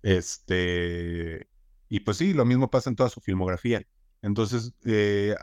[0.02, 1.48] Este,
[1.88, 3.82] y pues sí, lo mismo pasa en toda su filmografía.
[4.22, 5.34] Entonces, eh,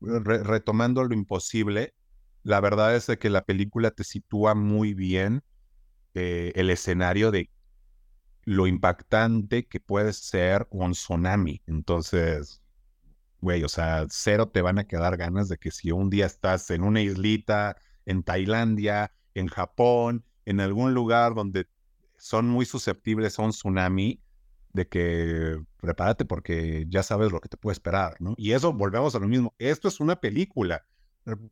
[0.00, 1.94] retomando lo imposible,
[2.42, 5.42] la verdad es que la película te sitúa muy bien
[6.14, 7.50] eh, el escenario de
[8.44, 11.62] lo impactante que puede ser un tsunami.
[11.66, 12.61] Entonces,
[13.42, 16.70] güey, o sea, cero te van a quedar ganas de que si un día estás
[16.70, 17.76] en una islita,
[18.06, 21.66] en Tailandia, en Japón, en algún lugar donde
[22.16, 24.22] son muy susceptibles a un tsunami,
[24.72, 28.34] de que prepárate porque ya sabes lo que te puede esperar, ¿no?
[28.38, 30.86] Y eso, volvemos a lo mismo, esto es una película.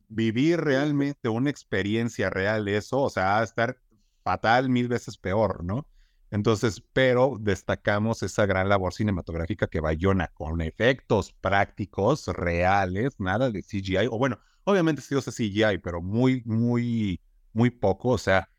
[0.09, 3.77] Vivir realmente una experiencia real, eso, o sea, estar
[4.23, 5.87] fatal mil veces peor, ¿no?
[6.31, 13.61] Entonces, pero destacamos esa gran labor cinematográfica que Bayona, con efectos prácticos, reales, nada de
[13.61, 17.19] CGI, o bueno, obviamente sí usa CGI, pero muy, muy,
[17.51, 18.49] muy poco, o sea,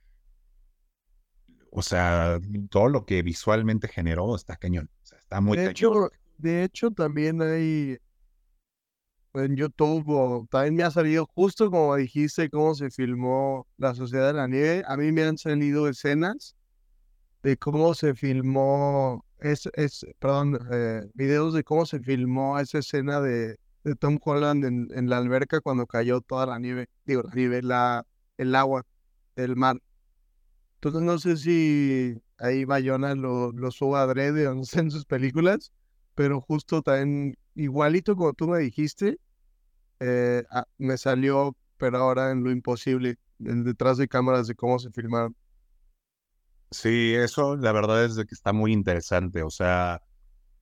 [1.70, 6.11] o sea, todo lo que visualmente generó está cañón, o sea, está muy de Hecho,
[6.37, 7.96] de hecho, también hay
[9.32, 14.35] en YouTube, también me ha salido justo como dijiste, cómo se filmó La Sociedad de
[14.35, 16.54] la Nieve, a mí me han salido escenas
[17.42, 23.20] de cómo se filmó, es, es perdón, eh, videos de cómo se filmó esa escena
[23.20, 27.35] de, de Tom Holland en, en, la alberca cuando cayó toda la nieve, digo, la
[27.35, 28.07] nieve, la,
[28.38, 28.87] el agua
[29.37, 29.81] del mar.
[30.76, 35.05] Entonces no sé si ahí Bayona lo, lo suba adrede o no sé en sus
[35.05, 35.72] películas,
[36.14, 39.18] pero justo también, igualito como tú me dijiste,
[40.00, 44.90] eh, ah, me salió, pero ahora en lo imposible, detrás de cámaras de cómo se
[44.90, 45.35] filmaron.
[46.72, 49.42] Sí, eso la verdad es de que está muy interesante.
[49.42, 50.02] O sea,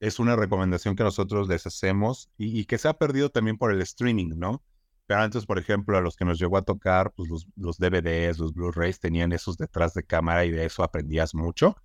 [0.00, 3.82] es una recomendación que nosotros les hacemos y, que se ha perdido también por el
[3.82, 4.62] streaming, ¿no?
[5.06, 8.54] Pero antes, por ejemplo, a los que nos llegó a tocar, pues los, DVDs, los
[8.54, 11.76] Blu-rays tenían esos detrás de cámara y de eso aprendías mucho.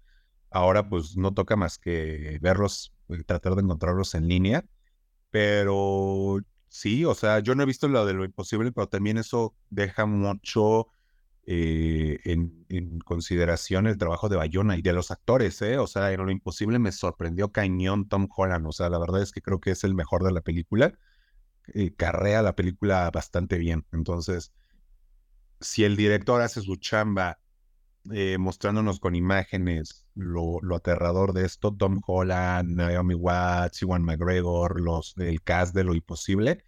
[0.52, 4.66] Ahora, pues no toca más que verlos, eh, tratar de encontrarlos en línea.
[5.32, 9.56] Pero sí, o sea, yo no he visto lo de lo imposible, pero también eso
[9.70, 10.88] deja mucho
[11.48, 15.78] eh, en, consideración el trabajo de Bayona y de los actores, ¿eh?
[15.78, 18.66] O sea, en lo imposible me sorprendió cañón Tom Holland.
[18.68, 20.98] O sea, la verdad es que creo que es el mejor de la película.
[21.74, 23.86] Eh, carrea la película bastante bien.
[23.92, 24.52] Entonces,
[25.62, 27.40] si el director hace su chamba
[28.12, 35.16] eh, mostrándonos con imágenes lo, aterrador de esto, Tom Holland, Naomi Watts, Iwan McGregor, los,
[35.18, 36.64] el cast de lo imposible,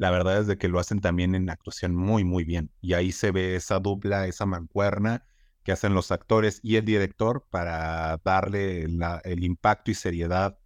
[0.00, 2.70] la verdad es de que lo hacen también en actuación muy, muy bien.
[2.80, 5.26] Y ahí se ve esa dupla, esa mancuerna
[5.62, 10.58] que hacen los actores y el director para darle el impacto y seriedad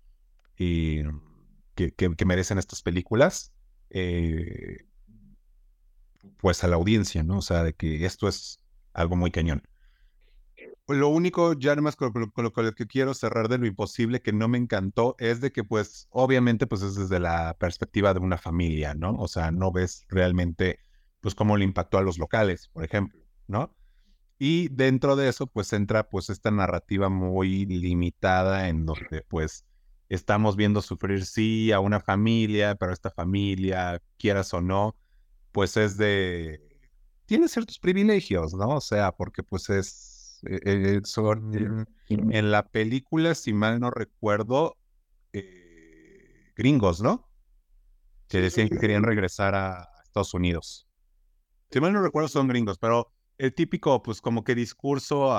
[0.57, 1.05] eh,
[1.75, 3.53] que, merecen estas películas,
[3.91, 4.87] eh,
[6.39, 7.39] pues a la audiencia, ¿no?
[7.39, 8.61] O sea, de que esto es
[8.93, 9.65] algo muy cañón.
[10.87, 14.59] Lo único, ya más con, lo que quiero cerrar de lo imposible que no me
[14.59, 19.15] encantó es de que, pues, obviamente, pues es desde la perspectiva de una familia, ¿no?
[19.17, 20.79] O sea, no ves realmente,
[21.21, 23.75] pues, cómo le impactó a los locales, por ejemplo, ¿no?
[24.39, 29.65] Y dentro de eso, pues, entra, pues, esta narrativa muy limitada en donde, pues,
[30.11, 34.97] estamos viendo sufrir, sí, a una familia, pero esta familia, quieras o no,
[35.53, 36.61] pues es de...
[37.27, 38.69] Tiene ciertos privilegios, ¿no?
[38.77, 40.04] O sea, porque, pues, es
[40.47, 44.77] eh, eh, son en la película, si mal no recuerdo,
[45.33, 47.29] eh, gringos, ¿no?
[48.29, 50.87] Que decían que querían regresar a Estados Unidos.
[51.71, 55.31] Si mal no recuerdo, son gringos, pero el típico, pues como que discurso,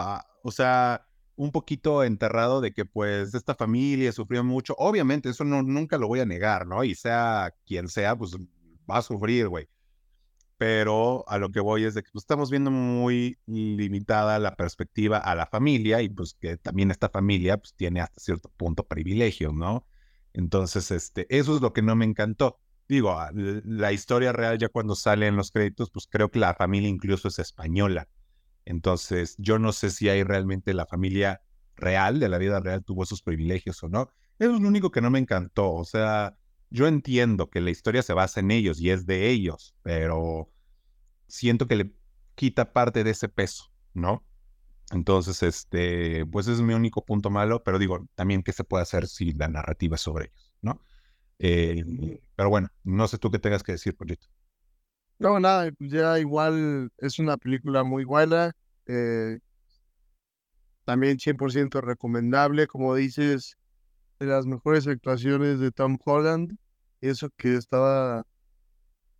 [0.44, 4.76] o sea, un poquito enterrado de que pues esta familia sufrió mucho.
[4.78, 6.84] Obviamente, eso no, nunca lo voy a negar, ¿no?
[6.84, 8.36] Y sea quien sea, pues
[8.90, 9.68] va a sufrir, güey
[10.58, 15.18] pero a lo que voy es de que pues, estamos viendo muy limitada la perspectiva
[15.18, 19.52] a la familia y pues que también esta familia pues tiene hasta cierto punto privilegio,
[19.52, 19.88] ¿no?
[20.34, 22.60] Entonces, este, eso es lo que no me encantó.
[22.88, 26.54] Digo, ah, la historia real ya cuando sale en los créditos, pues creo que la
[26.54, 28.08] familia incluso es española.
[28.66, 31.42] Entonces, yo no sé si hay realmente la familia
[31.76, 34.10] real, de la vida real, tuvo esos privilegios o no.
[34.40, 35.72] Eso es lo único que no me encantó.
[35.74, 36.36] O sea,
[36.76, 40.52] yo entiendo que la historia se basa en ellos y es de ellos, pero
[41.28, 41.92] siento que le
[42.36, 44.26] quita parte de ese peso, ¿no?
[44.92, 49.08] Entonces, este, pues es mi único punto malo, pero digo, también qué se puede hacer
[49.08, 50.82] si la narrativa es sobre ellos, ¿no?
[51.40, 51.84] Eh,
[52.36, 54.28] pero bueno, no sé tú qué tengas que decir, Pollito.
[55.18, 58.52] No, nada, ya igual es una película muy buena,
[58.86, 59.40] eh,
[60.84, 63.58] también 100% recomendable, como dices,
[64.20, 66.58] de las mejores actuaciones de Tom Holland.
[67.10, 68.24] Eso que estaba,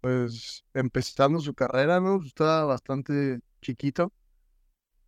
[0.02, 2.22] pues, empezando su carrera, ¿no?
[2.24, 4.12] Estaba bastante chiquito.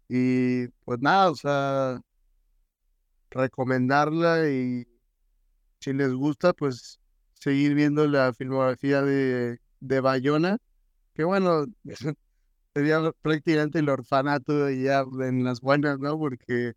[0.09, 1.99] Y pues nada, o sea,
[3.31, 4.85] recomendarla y
[5.79, 6.99] si les gusta, pues
[7.33, 10.57] seguir viendo la filmografía de, de Bayona,
[11.13, 11.65] que bueno,
[12.75, 16.17] sería prácticamente el orfanato ya en las buenas, ¿no?
[16.19, 16.73] Porque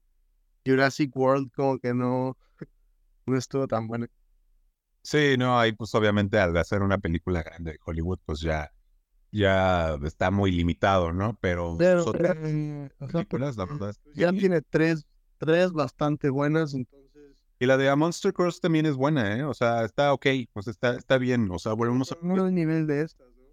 [0.66, 2.36] Jurassic World como que no,
[3.26, 4.06] no estuvo tan bueno.
[5.02, 8.70] Sí, no, ahí pues obviamente al hacer una película grande de Hollywood, pues ya,
[9.32, 11.38] ya está muy limitado, ¿no?
[11.40, 13.94] Pero, eh, películas, la verdad.
[14.14, 15.06] Ya tiene tres,
[15.38, 17.10] tres bastante buenas, entonces.
[17.58, 19.44] Y la de A Monster Cross también es buena, ¿eh?
[19.44, 22.16] O sea, está ok, pues está, está bien, o sea, volvemos a...
[22.22, 23.44] No el nivel de estas, ¿no?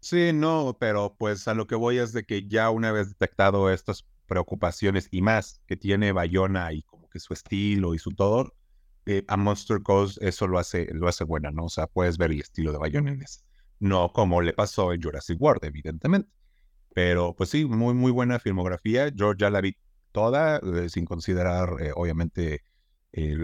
[0.00, 3.70] Sí, no, pero pues a lo que voy es de que ya una vez detectado
[3.70, 8.54] estas preocupaciones y más que tiene Bayona y como que su estilo y su todo,
[9.10, 11.64] eh, a Monster Coast eso lo hace, lo hace buena, ¿no?
[11.64, 13.16] O sea, puedes ver el estilo de Bayona
[13.78, 16.30] No como le pasó en Jurassic World, evidentemente.
[16.94, 19.08] Pero pues sí, muy, muy buena filmografía.
[19.08, 19.76] Yo ya la vi
[20.12, 22.64] toda, eh, sin considerar, eh, obviamente,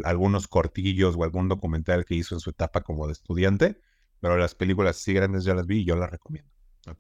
[0.05, 3.81] algunos cortillos o algún documental que hizo en su etapa como de estudiante.
[4.21, 6.51] Pero las películas sí grandes ya las vi y yo las recomiendo.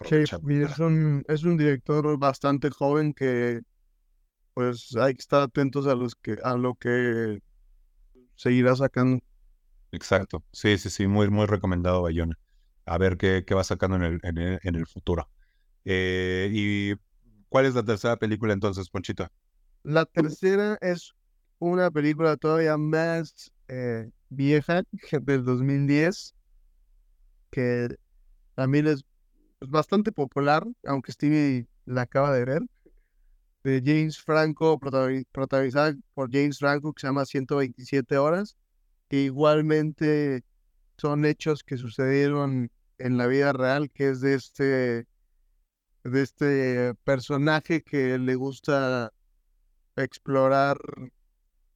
[0.05, 3.61] Sí, es un, es un director bastante joven que
[4.53, 7.41] pues hay que estar atentos a los que a lo que
[8.37, 9.23] seguirá sacando.
[9.93, 10.45] Exacto.
[10.53, 12.39] Sí, sí, sí, muy, muy recomendado Bayona.
[12.85, 14.21] A ver qué, qué va sacando en el,
[14.63, 15.29] en el, futuro.
[15.85, 16.95] Eh, ¿Y
[17.49, 19.27] cuál es la tercera película entonces, Ponchito?
[19.83, 21.13] La tercera es
[21.59, 24.83] una película todavía más eh, vieja,
[25.23, 26.35] del 2010,
[27.51, 27.97] que
[28.55, 29.05] también es
[29.61, 32.63] bastante popular, aunque Stevie la acaba de ver.
[33.67, 38.57] De James Franco, protagonizada por James Franco, que se llama 127 horas,
[39.09, 40.45] que igualmente
[40.97, 45.07] son hechos que sucedieron en la vida real, que es de este,
[46.05, 49.13] de este personaje que le gusta
[49.97, 50.79] explorar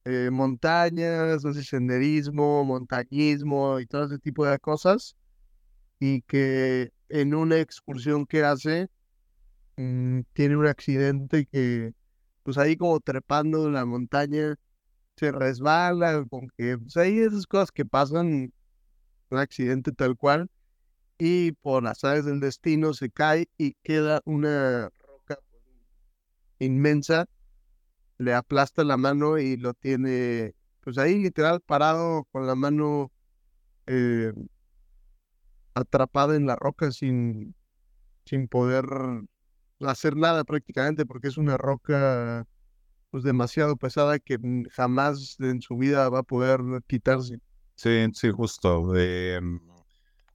[0.05, 5.17] eh, montañas, no senderismo, montañismo y todo ese tipo de cosas,
[5.99, 8.89] y que en una excursión que hace,
[9.81, 11.93] mm, tiene un accidente que,
[12.43, 14.55] pues ahí como trepando en la montaña,
[15.17, 18.53] se resbala, con que, pues ahí esas cosas que pasan,
[19.29, 20.49] un accidente tal cual,
[21.17, 25.37] y por las aves del destino se cae y queda una roca
[26.59, 27.27] inmensa,
[28.17, 33.11] le aplasta la mano y lo tiene, pues ahí literal parado con la mano
[33.87, 34.33] eh,
[35.73, 37.55] atrapada en la roca sin,
[38.25, 38.85] sin poder
[39.87, 42.45] hacer nada prácticamente porque es una roca
[43.09, 44.37] pues demasiado pesada que
[44.71, 47.39] jamás en su vida va a poder quitarse.
[47.75, 48.95] Sí, sí, justo.
[48.95, 49.59] Em,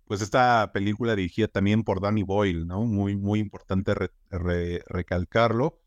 [0.06, 2.82] pues esta película dirigida también por Danny Boyle, ¿no?
[2.82, 3.94] Muy, muy importante
[4.30, 5.80] recalcarlo,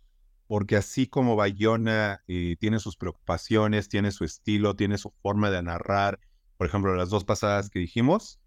[0.47, 5.62] porque así como Bayona eh, tiene sus preocupaciones, tiene su estilo, tiene su forma de
[5.62, 6.20] narrar,
[6.57, 8.39] por ejemplo, las dos pasadas que dijimos,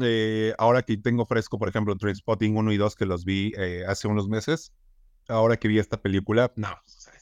[0.00, 3.84] eh, ahora que tengo fresco, por ejemplo, Trainspotting 1 y 2 que los vi eh,
[3.86, 4.72] hace unos meses,
[5.28, 6.68] ahora que vi esta película, no,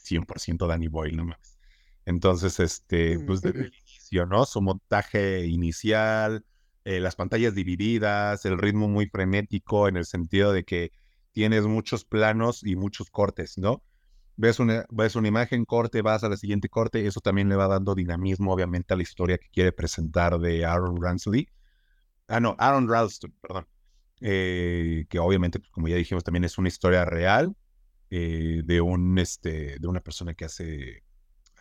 [0.03, 1.59] 100% Danny Boyle, no más.
[2.05, 4.45] Entonces, este, pues desde el inicio, ¿no?
[4.45, 6.45] Su montaje inicial,
[6.83, 10.91] eh, las pantallas divididas, el ritmo muy frenético en el sentido de que
[11.31, 13.83] tienes muchos planos y muchos cortes, ¿no?
[14.37, 17.67] Ves una, ves una imagen, corte, vas a la siguiente corte, eso también le va
[17.67, 21.47] dando dinamismo, obviamente, a la historia que quiere presentar de Aaron Ransley
[22.27, 23.67] Ah, no, Aaron Ralston, perdón.
[24.21, 27.55] Eh, que obviamente, pues, como ya dijimos, también es una historia real
[28.09, 31.03] eh, de un este de una persona que hace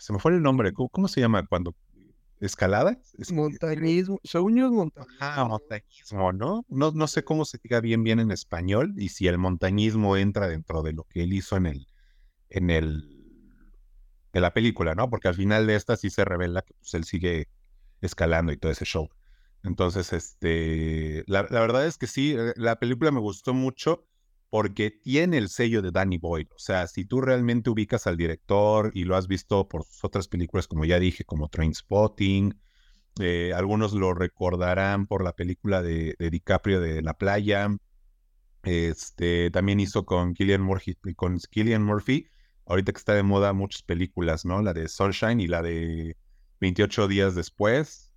[0.00, 1.76] se me fue el nombre, ¿cómo, se llama cuando
[2.40, 2.98] escalada?
[3.32, 5.16] montañismo, según yo es montañismo.
[5.20, 6.64] Ah, montañismo, ¿no?
[6.68, 6.90] ¿no?
[6.92, 10.82] No sé cómo se diga bien bien en español y si el montañismo entra dentro
[10.82, 11.86] de lo que él hizo en el
[12.48, 13.20] en el
[14.32, 15.10] en la película, ¿no?
[15.10, 17.48] Porque al final de esta sí se revela que pues, él sigue
[18.00, 19.10] escalando y todo ese show.
[19.62, 24.06] Entonces, este, la, verdad es que sí, eh, la película me gustó mucho
[24.48, 26.48] porque tiene el sello de Danny Boyle.
[26.54, 30.28] O sea, si tú realmente ubicas al director y lo has visto por sus otras
[30.28, 32.58] películas, como ya dije, como Trainspotting,
[33.20, 37.68] eh, algunos lo recordarán por la película de, DiCaprio de La Playa.
[38.62, 42.26] Este, también hizo con Killian Murphy, con Killian Murphy,
[42.66, 44.62] ahorita que está de moda muchas películas, ¿no?
[44.62, 46.16] La de Sunshine y la de
[46.60, 48.09] 28 días después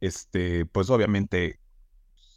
[0.00, 1.60] este, pues obviamente,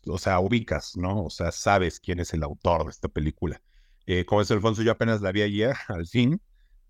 [0.07, 1.25] o sea, ubicas, ¿no?
[1.25, 3.61] O sea, sabes quién es el autor de esta película.
[4.05, 6.41] Eh, como es Alfonso, yo apenas la vi ayer, al fin,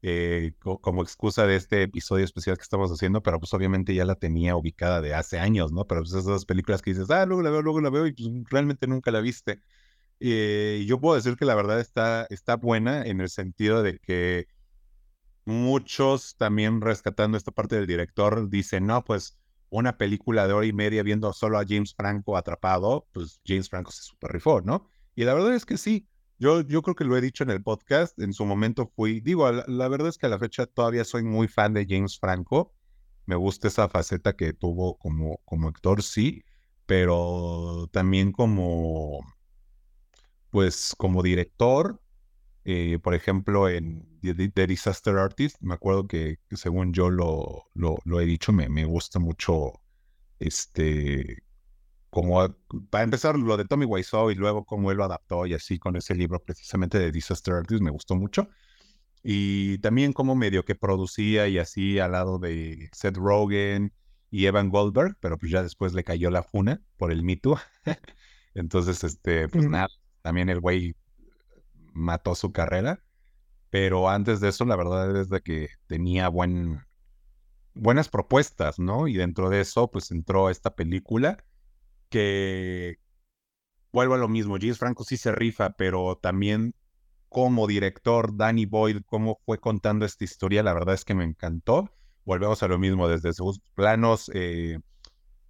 [0.02, 4.16] eh, como excusa de este episodio especial que estamos haciendo, pero pues obviamente ya la
[4.16, 5.86] tenía ubicada de hace años, ¿no?
[5.88, 8.30] Pero pues esas películas que dices, ah, luego la veo, luego la veo, y pues
[8.50, 9.62] realmente nunca la viste.
[10.20, 14.48] Eh, yo puedo decir que la verdad está, está buena en el sentido de que
[15.46, 19.38] muchos también rescatando esta parte del director dicen, no, pues
[19.74, 23.92] una película de hora y media viendo solo a James Franco atrapado, pues James Franco
[23.92, 24.88] se super rifó, ¿no?
[25.16, 26.08] Y la verdad es que sí.
[26.38, 29.50] Yo, yo creo que lo he dicho en el podcast, en su momento fui, digo,
[29.52, 32.74] la, verdad es que a la fecha todavía soy muy fan de James Franco,
[33.26, 36.44] me gusta esa faceta que tuvo como, como actor, sí,
[36.86, 39.22] pero también como,
[40.50, 42.00] pues como director,
[42.66, 48.26] eh, por ejemplo, en The, Disaster Artist, me acuerdo que, según yo lo, lo, he
[48.26, 49.82] dicho, me, me, gusta mucho,
[50.40, 51.44] este,
[52.10, 52.56] como,
[52.90, 55.96] para empezar, lo de Tommy Wiseau y luego cómo él lo adaptó y así con
[55.98, 58.48] ese libro precisamente de Disaster Artist, me gustó mucho.
[59.24, 63.94] Y también como medio que producía y así al lado de Seth Rogen
[64.30, 67.58] y Evan Goldberg, pero pues ya después le cayó la funa por el Me Too.
[68.54, 69.88] Entonces, este, pues nada,
[70.22, 70.96] también el güey
[71.94, 73.04] mató su carrera.
[73.74, 76.86] Pero antes de eso, la verdad es de que tenía buen,
[77.74, 79.08] buenas propuestas, ¿no?
[79.08, 81.44] Y dentro de eso, pues entró esta película
[82.10, 83.00] que
[83.92, 84.58] vuelvo a lo mismo.
[84.60, 86.76] James Franco sí se rifa, pero también
[87.30, 91.90] como director, Danny Boyle, cómo fue contando esta historia, la verdad es que me encantó.
[92.26, 94.82] Volvemos a lo mismo, desde sus planos eh,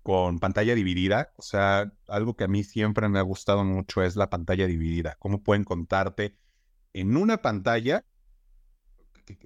[0.01, 1.33] con pantalla dividida.
[1.35, 5.17] O sea, algo que a mí siempre me ha gustado mucho es la pantalla dividida.
[5.19, 6.37] Cómo pueden contarte
[6.93, 8.05] en una pantalla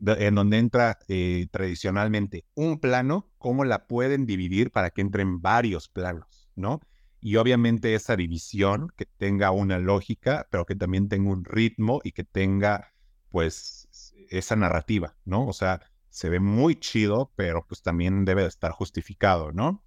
[0.05, 5.88] en donde entra eh, tradicionalmente un plano, cómo la pueden dividir para que entren varios
[5.89, 6.82] planos, ¿no?
[7.19, 12.11] Y obviamente esa división que tenga una lógica, pero que también tenga un ritmo y
[12.11, 12.93] que tenga,
[13.30, 13.88] pues,
[14.30, 15.47] esa narrativa, ¿no?
[15.47, 19.84] O sea, se ve muy chido, pero pues también debe de estar justificado, ¿no?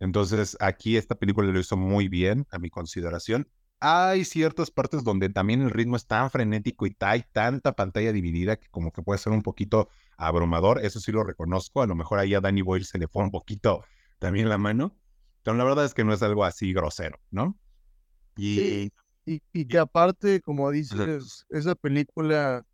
[0.00, 3.48] Entonces, aquí esta película lo hizo muy bien, a mi consideración.
[3.80, 8.56] Hay ciertas partes donde también el ritmo es tan frenético y hay tanta pantalla dividida
[8.56, 12.18] que como que puede ser un poquito abrumador, eso sí lo reconozco, a lo mejor
[12.18, 13.84] ahí a Danny Boyle se le fue un poquito
[14.18, 14.96] también la mano,
[15.44, 17.56] pero la verdad es que no es algo así grosero, ¿no?
[18.36, 18.90] Y,
[19.24, 22.64] y, que aparte, como dices, esa película,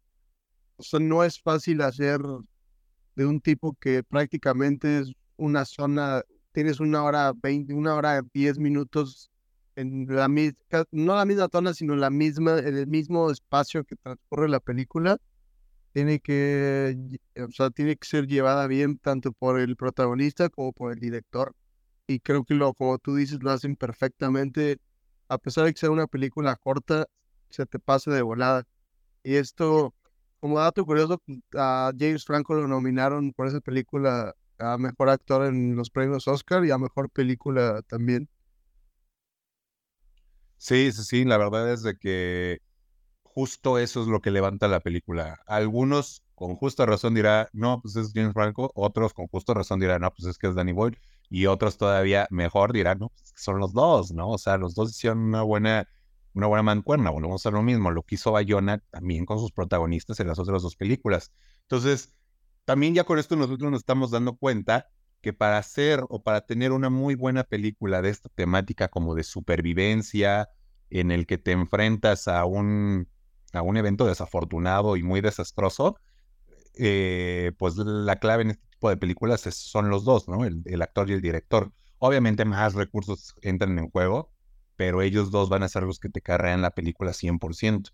[0.77, 2.21] o sea, no es fácil hacer
[3.15, 8.59] de un tipo que prácticamente es una zona, tienes una hora veinte, una hora diez
[8.59, 9.31] minutos
[9.77, 10.29] en la
[10.93, 15.19] no la misma zona, sino la misma, en el mismo espacio que transcurre la película
[15.95, 16.99] tiene que,
[17.39, 21.55] o sea, tiene que ser llevada bien tanto por el protagonista como por el director.
[22.09, 24.79] Y creo que lo, como tú dices, lo hacen perfectamente.
[25.29, 27.07] A pesar de que sea una película corta,
[27.51, 28.65] se te pasa de volada.
[29.23, 29.95] Y esto,
[30.41, 31.23] como dato curioso,
[31.57, 36.65] a James Franco lo nominaron por esa película a mejor actor en los premios Oscar
[36.65, 38.29] y a mejor película también.
[40.57, 42.59] Sí, sí, sí, la verdad es de que
[43.23, 45.39] justo eso es lo que levanta la película.
[45.47, 50.03] Algunos con justa razón dirán, no, pues es James Franco, otros con justa razón dirán,
[50.03, 50.99] no, pues es que es Danny Boyle,
[51.31, 54.31] y otros todavía mejor dirán, no, pues son los dos, ¿no?
[54.31, 55.89] O sea, los dos hicieron una buena,
[56.35, 60.21] una buena mancuerna, volvemos a lo mismo, lo que hizo Bayona también con sus protagonistas
[60.21, 61.33] en las otras dos películas.
[61.63, 62.13] Entonces,
[62.65, 64.89] también ya con esto nosotros nos estamos dando cuenta
[65.25, 69.25] que para hacer o para tener una muy buena película de esta temática como de
[69.25, 70.51] supervivencia,
[70.91, 73.09] en el que te enfrentas a un
[73.55, 75.97] a un evento desafortunado y muy desastroso,
[76.75, 80.45] eh, pues la clave en este tipo de películas son los dos, ¿no?
[80.45, 81.73] El, actor y el director.
[81.99, 84.31] Obviamente más recursos entran en juego,
[84.77, 87.93] pero ellos dos van a ser los que te carrean la película 100%.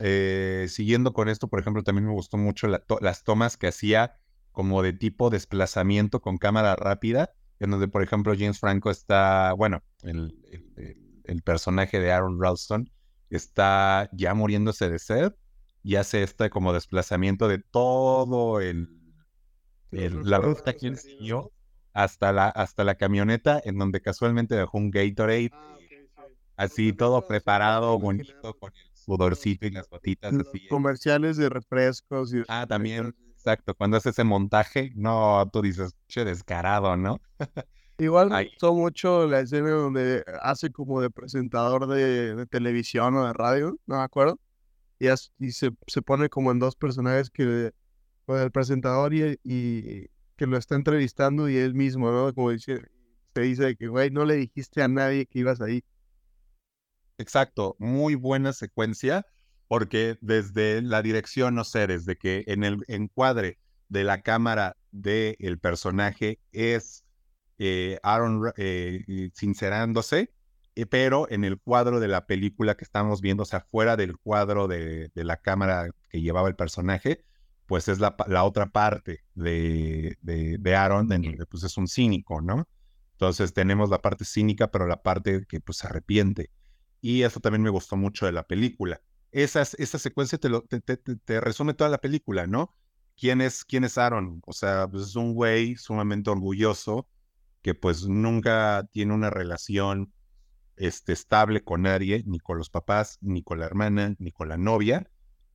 [0.00, 4.16] Eh, siguiendo con esto, por ejemplo, también me gustó mucho las tomas que hacía
[4.56, 7.30] como de tipo desplazamiento con cámara rápida,
[7.60, 10.34] en donde, por ejemplo, James Franco está, bueno, el,
[11.24, 12.90] el personaje de Aaron Ralston
[13.28, 15.34] está ya muriéndose de sed
[15.82, 18.88] y hace este como desplazamiento de todo el,
[19.90, 21.52] la ruta que él siguió
[21.92, 25.50] hasta la, hasta la camioneta en donde casualmente dejó un Gatorade.
[25.52, 25.76] Ah,
[26.56, 30.32] así todo preparado, bonito, con el sudorcito y las gotitas.
[30.32, 30.66] Así.
[30.68, 32.32] Comerciales de refrescos.
[32.32, 32.42] Y...
[32.48, 33.14] Ah, también,
[33.46, 33.74] exacto.
[33.74, 37.20] Cuando hace ese montaje, no, tú dices, che, descarado, ¿no?
[37.98, 43.32] Igual me gustó mucho la escena donde hace como de presentador de, televisión o de
[43.32, 44.38] radio, no me acuerdo.
[44.98, 47.72] Y, y se, se, pone como en dos personajes que,
[48.26, 52.34] pues, el presentador y, y, que lo está entrevistando y él mismo, ¿no?
[52.34, 52.82] Como dice,
[53.34, 55.82] se dice que, güey, no le dijiste a nadie que ibas ahí.
[57.18, 59.24] Exacto, muy buena secuencia,
[59.68, 63.58] porque desde la dirección, no sé, desde que en el encuadre
[63.88, 67.04] de la cámara del personaje es
[67.58, 70.32] eh, Aaron eh, sincerándose,
[70.74, 74.18] eh, pero en el cuadro de la película que estamos viendo, o sea, fuera del
[74.18, 77.24] cuadro de, la cámara que llevaba el personaje,
[77.66, 78.14] pues es la,
[78.44, 82.68] otra parte de, de, Aaron, en pues es un cínico, ¿no?
[83.12, 86.50] Entonces tenemos la parte cínica, pero la parte que pues se arrepiente.
[87.00, 89.00] Y eso también me gustó mucho de la película.
[89.36, 92.74] Esa, secuencia te, lo, te, resume toda la película, ¿no?
[93.18, 94.40] ¿Quién es, quién es Aaron?
[94.46, 97.06] O sea, pues es un güey sumamente orgulloso,
[97.60, 100.10] que pues nunca tiene una relación
[100.76, 104.56] este, estable con nadie, ni con los papás, ni con la hermana, ni con la
[104.56, 105.10] novia.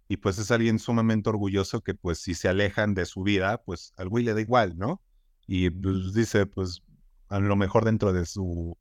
[0.07, 3.93] Y pues es alguien sumamente orgulloso que pues si se alejan de su vida, pues
[3.97, 5.01] al güey le da igual, ¿no?
[5.47, 6.83] Y pues dice, pues
[7.29, 8.77] a lo mejor dentro de su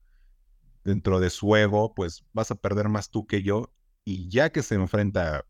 [0.85, 3.73] dentro de su ego, pues vas a perder más tú que yo.
[4.05, 5.45] Y ya que se enfrenta,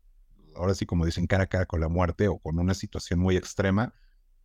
[0.55, 3.37] ahora sí como dicen, cara a cara con la muerte o con una situación muy
[3.37, 3.93] extrema,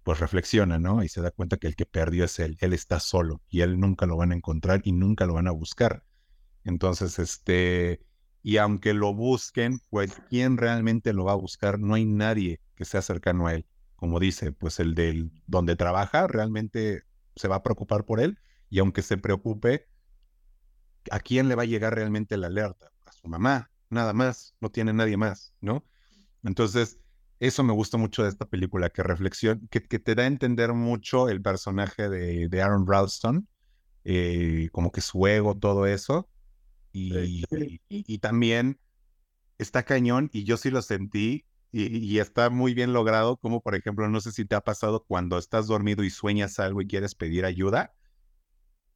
[0.03, 1.03] pues reflexiona, ¿no?
[1.03, 3.81] Y se da cuenta que el que perdió es él, él está solo y él
[3.81, 6.05] nunca lo van a encontrar y nunca lo van a buscar.
[6.65, 8.01] Entonces, este,
[8.43, 12.85] y aunque lo busquen, pues quién realmente lo va a buscar, no hay nadie que
[12.85, 13.67] sea cercano a él.
[13.97, 17.03] Como dice, pues el del donde trabaja realmente
[17.35, 18.39] se va a preocupar por él
[18.71, 19.89] y aunque se preocupe,
[21.11, 22.93] ¿a quién le va a llegar realmente la alerta?
[23.07, 25.85] A su mamá, nada más, no tiene nadie más, ¿no?
[26.43, 26.99] Entonces,
[27.41, 31.29] eso me gusta mucho de esta película, que reflexión, que, te da a entender mucho
[31.29, 33.49] el personaje de, Aaron Ralston,
[34.05, 36.29] eh, como que su ego, todo eso.
[36.93, 37.45] Y,
[37.91, 38.81] y, también
[39.59, 44.09] está cañón, y yo sí lo sentí, y, está muy bien logrado, como por ejemplo,
[44.09, 47.45] no sé si te ha pasado cuando estás dormido y sueñas algo y quieres pedir
[47.45, 47.93] ayuda,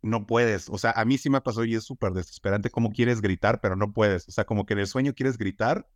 [0.02, 3.20] no puedes, o sea, a mí sí me pasó y es súper desesperante como quieres
[3.20, 5.86] gritar, pero no puedes, o sea, como que en el sueño quieres gritar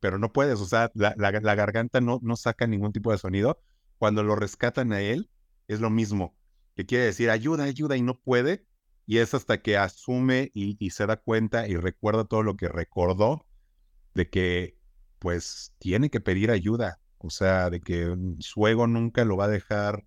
[0.00, 3.60] pero no puedes, o sea, la, garganta no, no saca ningún tipo de sonido.
[3.98, 5.30] Cuando lo rescatan a él,
[5.66, 6.36] es lo mismo,
[6.76, 8.64] que quiere decir ayuda, ayuda y no puede,
[9.06, 12.68] y es hasta que asume y, y, se da cuenta y recuerda todo lo que
[12.68, 13.46] recordó
[14.14, 14.76] de que
[15.18, 19.48] pues tiene que pedir ayuda, o sea, de que su ego nunca lo va a
[19.48, 20.04] dejar,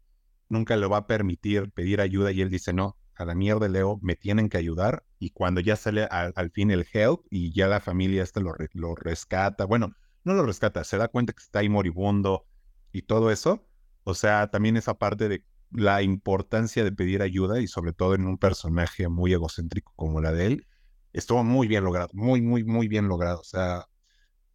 [0.50, 4.00] nunca lo va a permitir pedir ayuda y él dice, no, a la mierda Leo,
[4.02, 7.68] me tienen que ayudar y cuando ya sale al, al fin el help y ya
[7.68, 9.94] la familia este lo, lo rescata, bueno,
[10.24, 12.46] no lo rescata, se da cuenta que está ahí moribundo
[12.92, 13.68] y todo eso,
[14.04, 18.26] o sea, también esa parte de la importancia de pedir ayuda y sobre todo en
[18.26, 20.68] un personaje muy egocéntrico como la de él,
[21.14, 23.40] estuvo muy bien logrado, muy, muy, muy bien logrado.
[23.42, 23.88] O sea,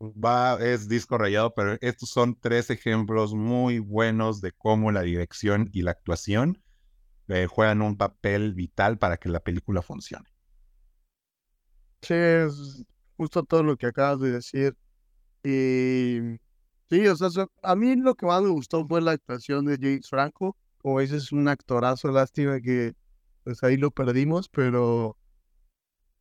[0.01, 5.71] va, es disco rayado, pero estos son tres ejemplos muy buenos de cómo la dirección
[5.73, 6.63] y la actuación
[7.29, 10.29] eh, juegan un papel vital para que la película funcione.
[12.03, 12.85] Sí, es
[13.17, 14.77] justo todo lo que acabas de decir.
[15.43, 16.39] Y
[16.91, 20.09] sí, o sea, a mí lo que más me gustó fue la actuación de James
[20.09, 20.57] Franco
[20.87, 22.95] como dices, es un actorazo, lástima que
[23.43, 25.17] pues ahí lo perdimos, pero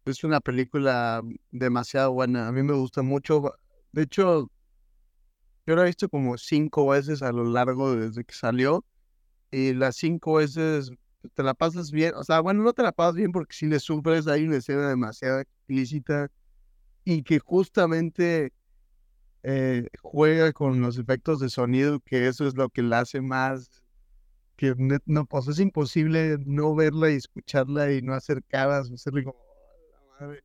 [0.05, 2.47] es una película demasiado buena.
[2.47, 3.53] A mí me gusta mucho.
[3.91, 4.49] De hecho,
[5.67, 8.83] yo la he visto como cinco veces a lo largo desde que salió.
[9.51, 10.91] Y las cinco veces
[11.33, 12.13] te la pasas bien.
[12.15, 14.89] O sea, bueno, no te la pasas bien porque si le sufres, hay una escena
[14.89, 16.29] demasiado explícita
[17.03, 18.51] y que justamente
[19.43, 23.69] eh, juega con los efectos de sonido, que eso es lo que la hace más
[24.55, 24.73] que
[25.05, 29.37] no, pues es imposible no verla y escucharla y no hacer caras, hacerle como,
[30.19, 30.43] madre,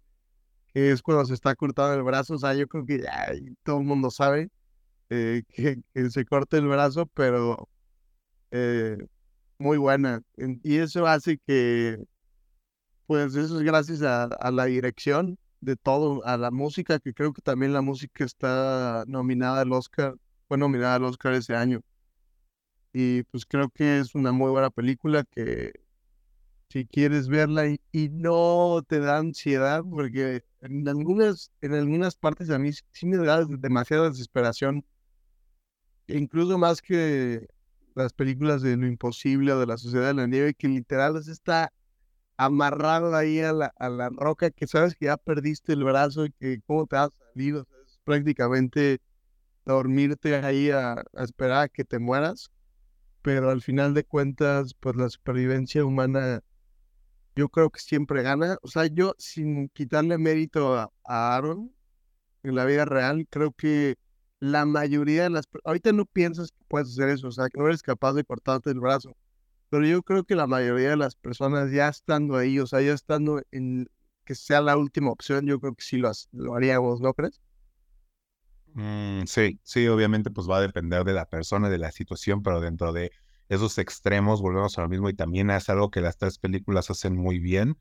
[0.73, 3.33] que es cuando se está cortando el brazo, o sea, yo creo que ya
[3.63, 4.51] todo el mundo sabe
[5.11, 5.81] eh, que,
[6.11, 7.69] se corte el brazo, pero
[8.51, 8.99] eh,
[9.59, 10.23] muy buena.
[10.63, 11.99] Y eso hace que,
[13.07, 17.33] pues eso es gracias a, a la dirección de todo, a la música, que creo
[17.33, 20.15] que también la música está nominada al Oscar,
[20.49, 21.81] fue nominada al Oscar ese año.
[22.93, 25.73] Y pues creo que es una muy buena película que
[26.71, 32.59] si quieres verla y, no te da ansiedad, porque en algunas, en algunas partes a
[32.59, 34.85] mí sí me da demasiada desesperación,
[36.07, 37.49] incluso más que
[38.03, 41.73] las películas de lo imposible o de la sociedad de la nieve, que literal está
[42.37, 46.33] amarrado ahí a la, a la roca, que sabes que ya perdiste el brazo y
[46.33, 49.01] que cómo te has salido, es prácticamente
[49.67, 52.51] dormirte ahí a, a esperar a que te mueras
[53.23, 56.43] pero al final de cuentas, pues la supervivencia humana,
[57.37, 58.59] yo creo que siempre gana.
[58.63, 61.75] O sea, yo sin quitarle mérito a, Aaron
[62.43, 63.97] en la vida real, creo que
[64.41, 65.47] la mayoría de las...
[65.64, 68.70] Ahorita no piensas que puedes hacer eso, o sea, que no eres capaz de cortarte
[68.70, 69.16] el brazo.
[69.70, 72.93] Pero yo creo que la mayoría de las personas ya estando ahí, o sea, ya
[72.95, 73.88] estando en
[74.24, 77.41] que sea la última opción, yo creo que sí lo, lo haríamos, ¿no crees?
[78.74, 82.61] Mm, sí, sí, obviamente pues va a depender de la persona, de la situación, pero
[82.61, 83.11] dentro de
[83.49, 87.16] esos extremos volvemos a lo mismo y también es algo que las tres películas hacen
[87.16, 87.78] muy bien.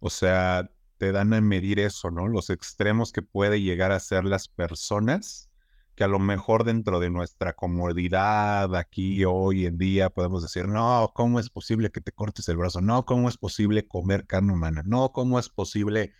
[0.00, 2.28] O sea, te dan a medir eso, ¿no?
[2.28, 5.50] Los extremos que puede llegar a ser las personas,
[5.96, 11.10] que a lo mejor dentro de nuestra comodidad aquí hoy en día podemos decir, no,
[11.14, 12.82] ¿cómo es posible que te cortes el brazo?
[12.82, 14.82] No, ¿cómo es posible comer carne humana?
[14.84, 16.12] No, ¿cómo es posible,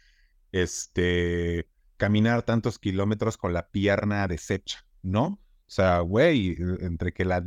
[0.53, 1.69] este,
[1.99, 5.27] caminar tantos kilómetros con la pierna deshecha, ¿no?
[5.69, 7.43] O sea, güey, entre que la,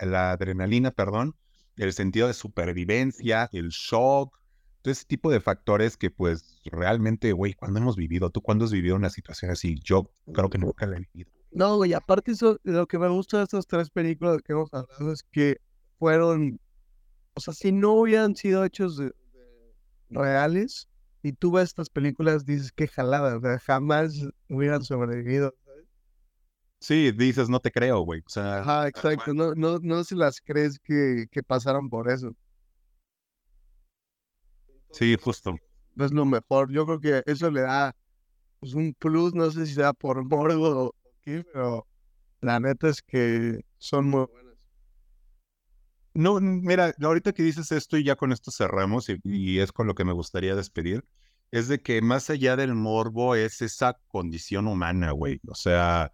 [0.00, 1.34] la adrenalina, perdón,
[1.76, 4.38] el sentido de supervivencia, el shock,
[4.82, 8.72] todo ese tipo de factores que pues realmente, güey, cuando hemos vivido, tú cuándo has
[8.72, 11.37] vivido una situación así, yo creo que nunca la he vivido.
[11.50, 15.12] No, güey, aparte eso, lo que me gusta de estas tres películas que hemos hablado
[15.12, 15.58] es que
[15.98, 16.60] fueron,
[17.34, 19.00] o sea, si no hubieran sido hechos
[20.10, 20.88] reales,
[21.22, 24.14] y tú ves estas películas, dices que jalada, o sea, jamás
[24.48, 25.54] hubieran sobrevivido.
[26.80, 28.20] Sí, dices, no te creo, güey.
[28.24, 29.34] O sea, Ajá, exacto.
[29.34, 32.36] No, no, no se las crees que, que pasaron por eso.
[34.92, 35.56] Sí, justo.
[35.96, 36.70] Es lo mejor.
[36.70, 37.96] Yo creo que eso le da
[38.60, 40.94] pues, un plus, no sé si sea por morbo
[41.28, 41.86] o qué, pero
[42.40, 44.48] la neta es que son muy buenas.
[46.14, 49.94] No, mira, ahorita que dices esto y ya con esto cerramos y, es con lo
[49.94, 51.04] que me gustaría despedir,
[51.52, 55.40] es de que más allá del morbo es esa condición humana, güey.
[55.48, 56.12] O sea,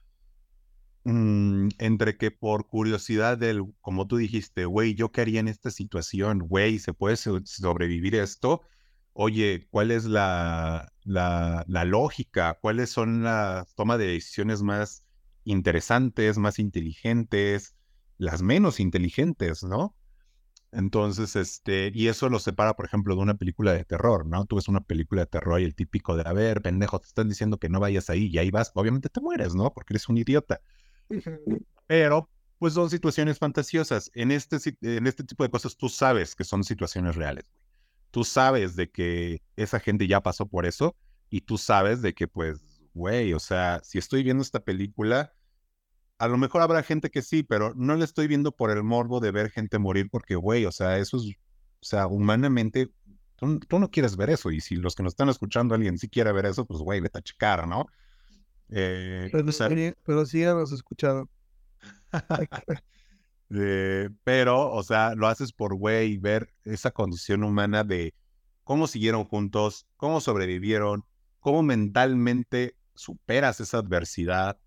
[1.05, 5.71] mm, entre que por curiosidad del, como tú dijiste, güey, yo qué haría en esta
[5.71, 8.63] situación, güey, ¿se puede sobrevivir esto?
[9.13, 12.59] Oye, ¿cuál es la, la, la lógica?
[12.61, 15.04] ¿Cuáles son las tomas de decisiones más
[15.45, 17.75] interesantes, más inteligentes?
[18.19, 19.97] las menos inteligentes, ¿no?
[20.73, 24.45] Entonces, este, y eso lo separa, por ejemplo, de una película de terror, ¿no?
[24.45, 27.29] Tú ves una película de terror y el típico de, a ver, pendejo, te están
[27.29, 29.73] diciendo que no vayas ahí y ahí vas, obviamente te mueres, ¿no?
[29.73, 30.61] Porque eres un idiota.
[31.87, 32.29] Pero,
[32.59, 34.11] pues son situaciones fantasiosas.
[34.15, 37.53] En este, en este tipo de cosas tú sabes que son situaciones reales.
[38.11, 40.97] Tú sabes de que esa gente ya pasó por eso
[41.31, 45.33] y tú sabes de que, pues, güey, o sea, si estoy viendo esta película,
[46.19, 49.21] a lo mejor habrá gente que sí, pero no le estoy viendo por el morbo
[49.21, 52.91] de ver gente morir porque, güey, o sea, eso es, o sea, humanamente,
[53.37, 54.51] tú, no quieres ver eso.
[54.51, 57.19] Y si los que nos están escuchando, alguien sí quiere ver eso, pues, güey, vete
[57.19, 57.87] a checar, ¿no?
[58.71, 59.45] Eh, pero,
[60.05, 61.29] pero síganos escuchando.
[63.51, 68.15] eh, pero, o sea, lo haces por, güey, ver esa condición humana de
[68.63, 71.05] cómo siguieron juntos, cómo sobrevivieron,
[71.41, 74.59] cómo mentalmente superas esa adversidad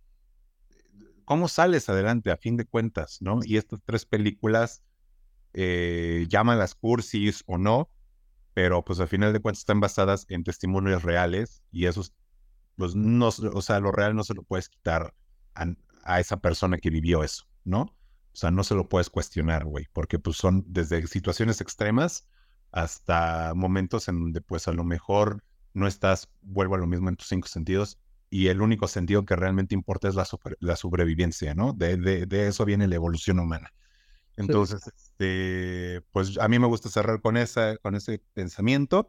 [1.27, 3.41] cómo sales adelante a fin de cuentas, ¿no?
[3.43, 4.81] Y estas tres películas,
[5.51, 7.89] eh, las cursis o no,
[8.53, 12.13] pero pues a final de cuentas están basadas en testimonios reales y esos,
[12.77, 15.13] pues no, o sea, lo real no se lo puedes quitar
[15.53, 17.81] a, esa persona que vivió eso, ¿no?
[17.81, 22.25] O sea, no se lo puedes cuestionar, güey, porque pues son desde situaciones extremas
[22.71, 27.17] hasta momentos en donde pues a lo mejor no estás, vuelvo a lo mismo en
[27.17, 27.99] tus cinco sentidos,
[28.29, 30.27] y el único sentido que realmente importa es la,
[30.59, 31.73] la sobrevivencia, ¿no?
[31.73, 33.73] De, de, eso viene la evolución humana.
[34.35, 39.07] Entonces, este, pues a mí me gusta cerrar con, esa, con ese pensamiento.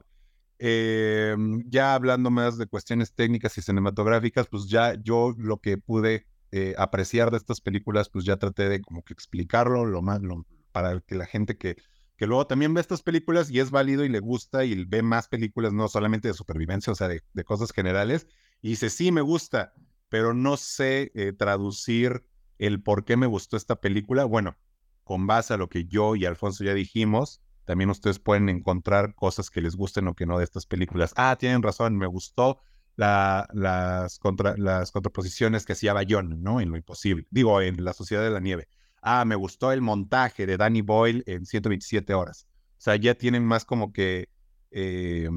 [0.58, 6.26] Em, ya hablando más de cuestiones técnicas y cinematográficas, pues ya yo lo que pude
[6.50, 10.46] eh, apreciar de estas películas, pues ya traté de como que explicarlo lo más, lo,
[10.72, 11.76] para que la gente que,
[12.16, 15.28] que luego también ve estas películas y es válido y le gusta y ve más
[15.28, 18.26] películas, no solamente de supervivencia, o sea, de, de cosas generales,
[18.60, 19.72] y dice, sí, me gusta,
[20.08, 22.24] pero no sé eh, traducir
[22.58, 24.24] el por qué me gustó esta película.
[24.24, 24.56] Bueno,
[25.04, 29.50] con base a lo que yo y Alfonso ya dijimos, también ustedes pueden encontrar cosas
[29.50, 31.12] que les gusten o que no de estas películas.
[31.16, 32.60] Ah, tienen razón, me gustó
[32.96, 36.60] la, las, contra, las contraposiciones que hacía Bayón, ¿no?
[36.60, 37.26] En lo imposible.
[37.30, 38.68] Digo, en La Sociedad de la Nieve.
[39.00, 42.48] Ah, me gustó el montaje de Danny Boyle en 127 horas.
[42.72, 44.28] O sea, ya tienen más como que
[44.70, 45.28] eh,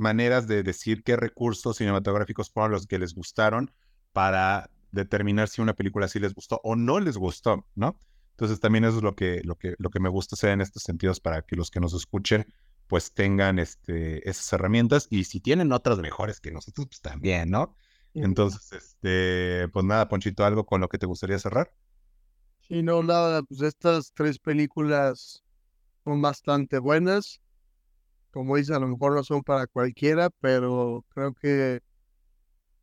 [0.00, 3.70] maneras de decir qué recursos cinematográficos fueron los que les gustaron
[4.12, 7.98] para determinar si una película sí les gustó o no les gustó, ¿no?
[8.32, 10.82] Entonces también eso es lo que, lo que, lo que me gusta hacer en estos
[10.82, 12.46] sentidos para que los que nos escuchen
[12.86, 17.76] pues tengan este, esas herramientas y si tienen otras mejores que nosotros, pues también, ¿no?
[18.14, 21.72] Entonces, este, pues nada, Ponchito, ¿algo con lo que te gustaría cerrar?
[22.66, 25.44] Sí, no, nada, pues estas tres películas
[26.02, 27.40] son bastante buenas
[28.30, 31.80] como dice, a lo mejor no son para cualquiera, pero creo que,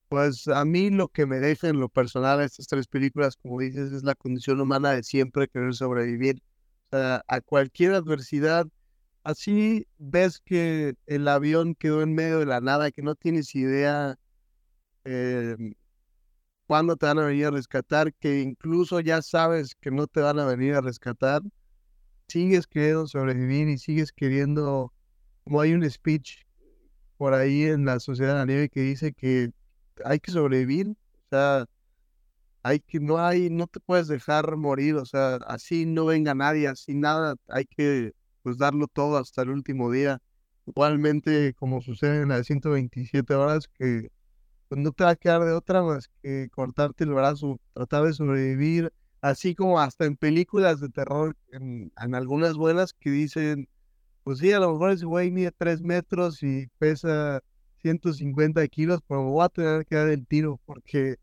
[0.09, 3.91] pues a mí lo que me deja en lo personal estas tres películas, como dices,
[3.91, 6.41] es la condición humana de siempre querer sobrevivir.
[6.91, 8.67] O sea, a cualquier adversidad,
[9.23, 14.17] así ves que el avión quedó en medio de la nada, que no tienes idea
[15.05, 15.57] eh,
[16.67, 20.39] cuándo te van a venir a rescatar, que incluso ya sabes que no te van
[20.39, 21.41] a venir a rescatar,
[22.27, 24.93] sigues queriendo sobrevivir y sigues queriendo
[25.47, 26.43] como hay un speech
[27.15, 29.51] por ahí en la Sociedad de la Nieve que dice que
[30.03, 31.65] hay que sobrevivir, o sea,
[32.63, 36.67] hay que, no hay, no te puedes dejar morir, o sea, así no venga nadie,
[36.67, 38.11] así nada, hay que
[38.43, 40.19] pues darlo todo hasta el último día.
[40.65, 44.09] Igualmente, como sucede en las 127 horas, que
[44.67, 48.13] pues, no te va a quedar de otra más que cortarte el brazo, tratar de
[48.13, 48.91] sobrevivir,
[49.21, 53.69] así como hasta en películas de terror, en algunas buenas que dicen,
[54.27, 57.39] pues sí, a lo mejor ese güey mide 3 metros y pesa
[57.77, 61.15] 150 kilos, pero voy a tener que dar el tiro porque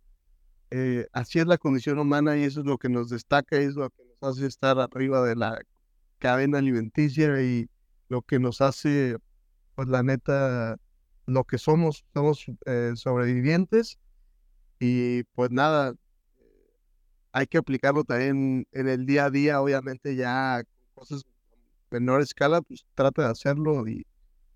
[0.70, 3.90] eh, así es la condición humana y eso es lo que nos destaca, es lo
[3.90, 5.60] que nos hace estar arriba de la
[6.18, 7.68] cadena alimenticia y
[8.08, 9.18] lo que nos hace,
[9.74, 10.78] pues la neta,
[11.26, 13.98] lo que somos, somos eh, sobrevivientes.
[14.80, 15.92] Y pues nada,
[17.32, 20.62] hay que aplicarlo también en el día a día, obviamente ya
[20.94, 21.26] cosas
[21.94, 24.06] menor escala, pues trata de hacerlo y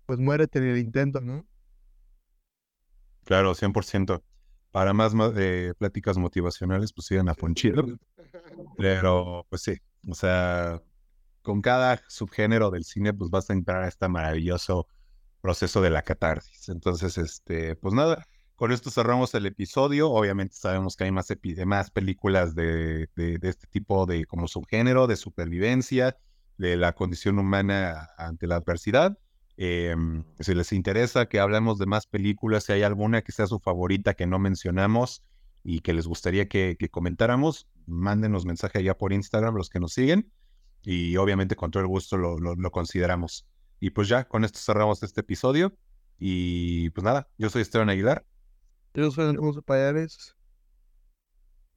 [0.05, 1.45] pues muérete en el intento, ¿no?
[3.23, 4.21] Claro, 100%.
[4.71, 7.85] Para más eh, pláticas motivacionales, pues sigan a Ponchito.
[8.77, 9.77] Pero, pues sí,
[10.07, 10.81] o sea,
[11.41, 14.87] con cada subgénero del cine, pues vas a entrar a este maravilloso
[15.41, 16.69] proceso de la catarsis.
[16.69, 18.25] Entonces, este, pues nada,
[18.55, 20.11] con esto cerramos el episodio.
[20.11, 21.27] Obviamente sabemos que hay más,
[21.65, 26.17] más películas de, de, de, este tipo de como subgénero, de supervivencia,
[26.59, 29.17] de la condición humana ante la adversidad.
[29.57, 33.59] Em, si les interesa que hablemos de más películas, si hay alguna que sea su
[33.59, 35.23] favorita que no mencionamos
[35.63, 40.31] y que les gustaría que, comentáramos, mándenos mensaje allá por Instagram los que nos siguen.
[40.81, 43.45] y obviamente con todo el gusto lo, lo, consideramos.
[43.79, 45.73] Y pues ya, con esto cerramos este episodio.
[46.19, 48.25] Y pues nada, yo soy Esteban Aguilar.
[48.93, 50.35] Yo soy Alfonso Payares.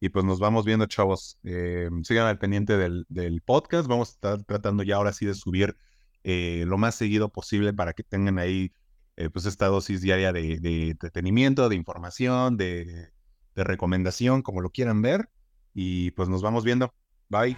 [0.03, 1.39] Y pues nos vamos viendo, chavos.
[1.45, 3.87] Eh, sigan al pendiente del, del, podcast.
[3.87, 5.77] Vamos a estar tratando ya ahora sí de subir
[6.25, 8.73] eh, lo más seguido posible para que tengan ahí
[9.15, 13.13] eh, pues esta dosis diaria de, de, entretenimiento, de información, de,
[13.55, 15.29] de recomendación, como lo quieran ver.
[15.73, 16.93] Y pues nos vamos viendo.
[17.29, 17.55] Bye.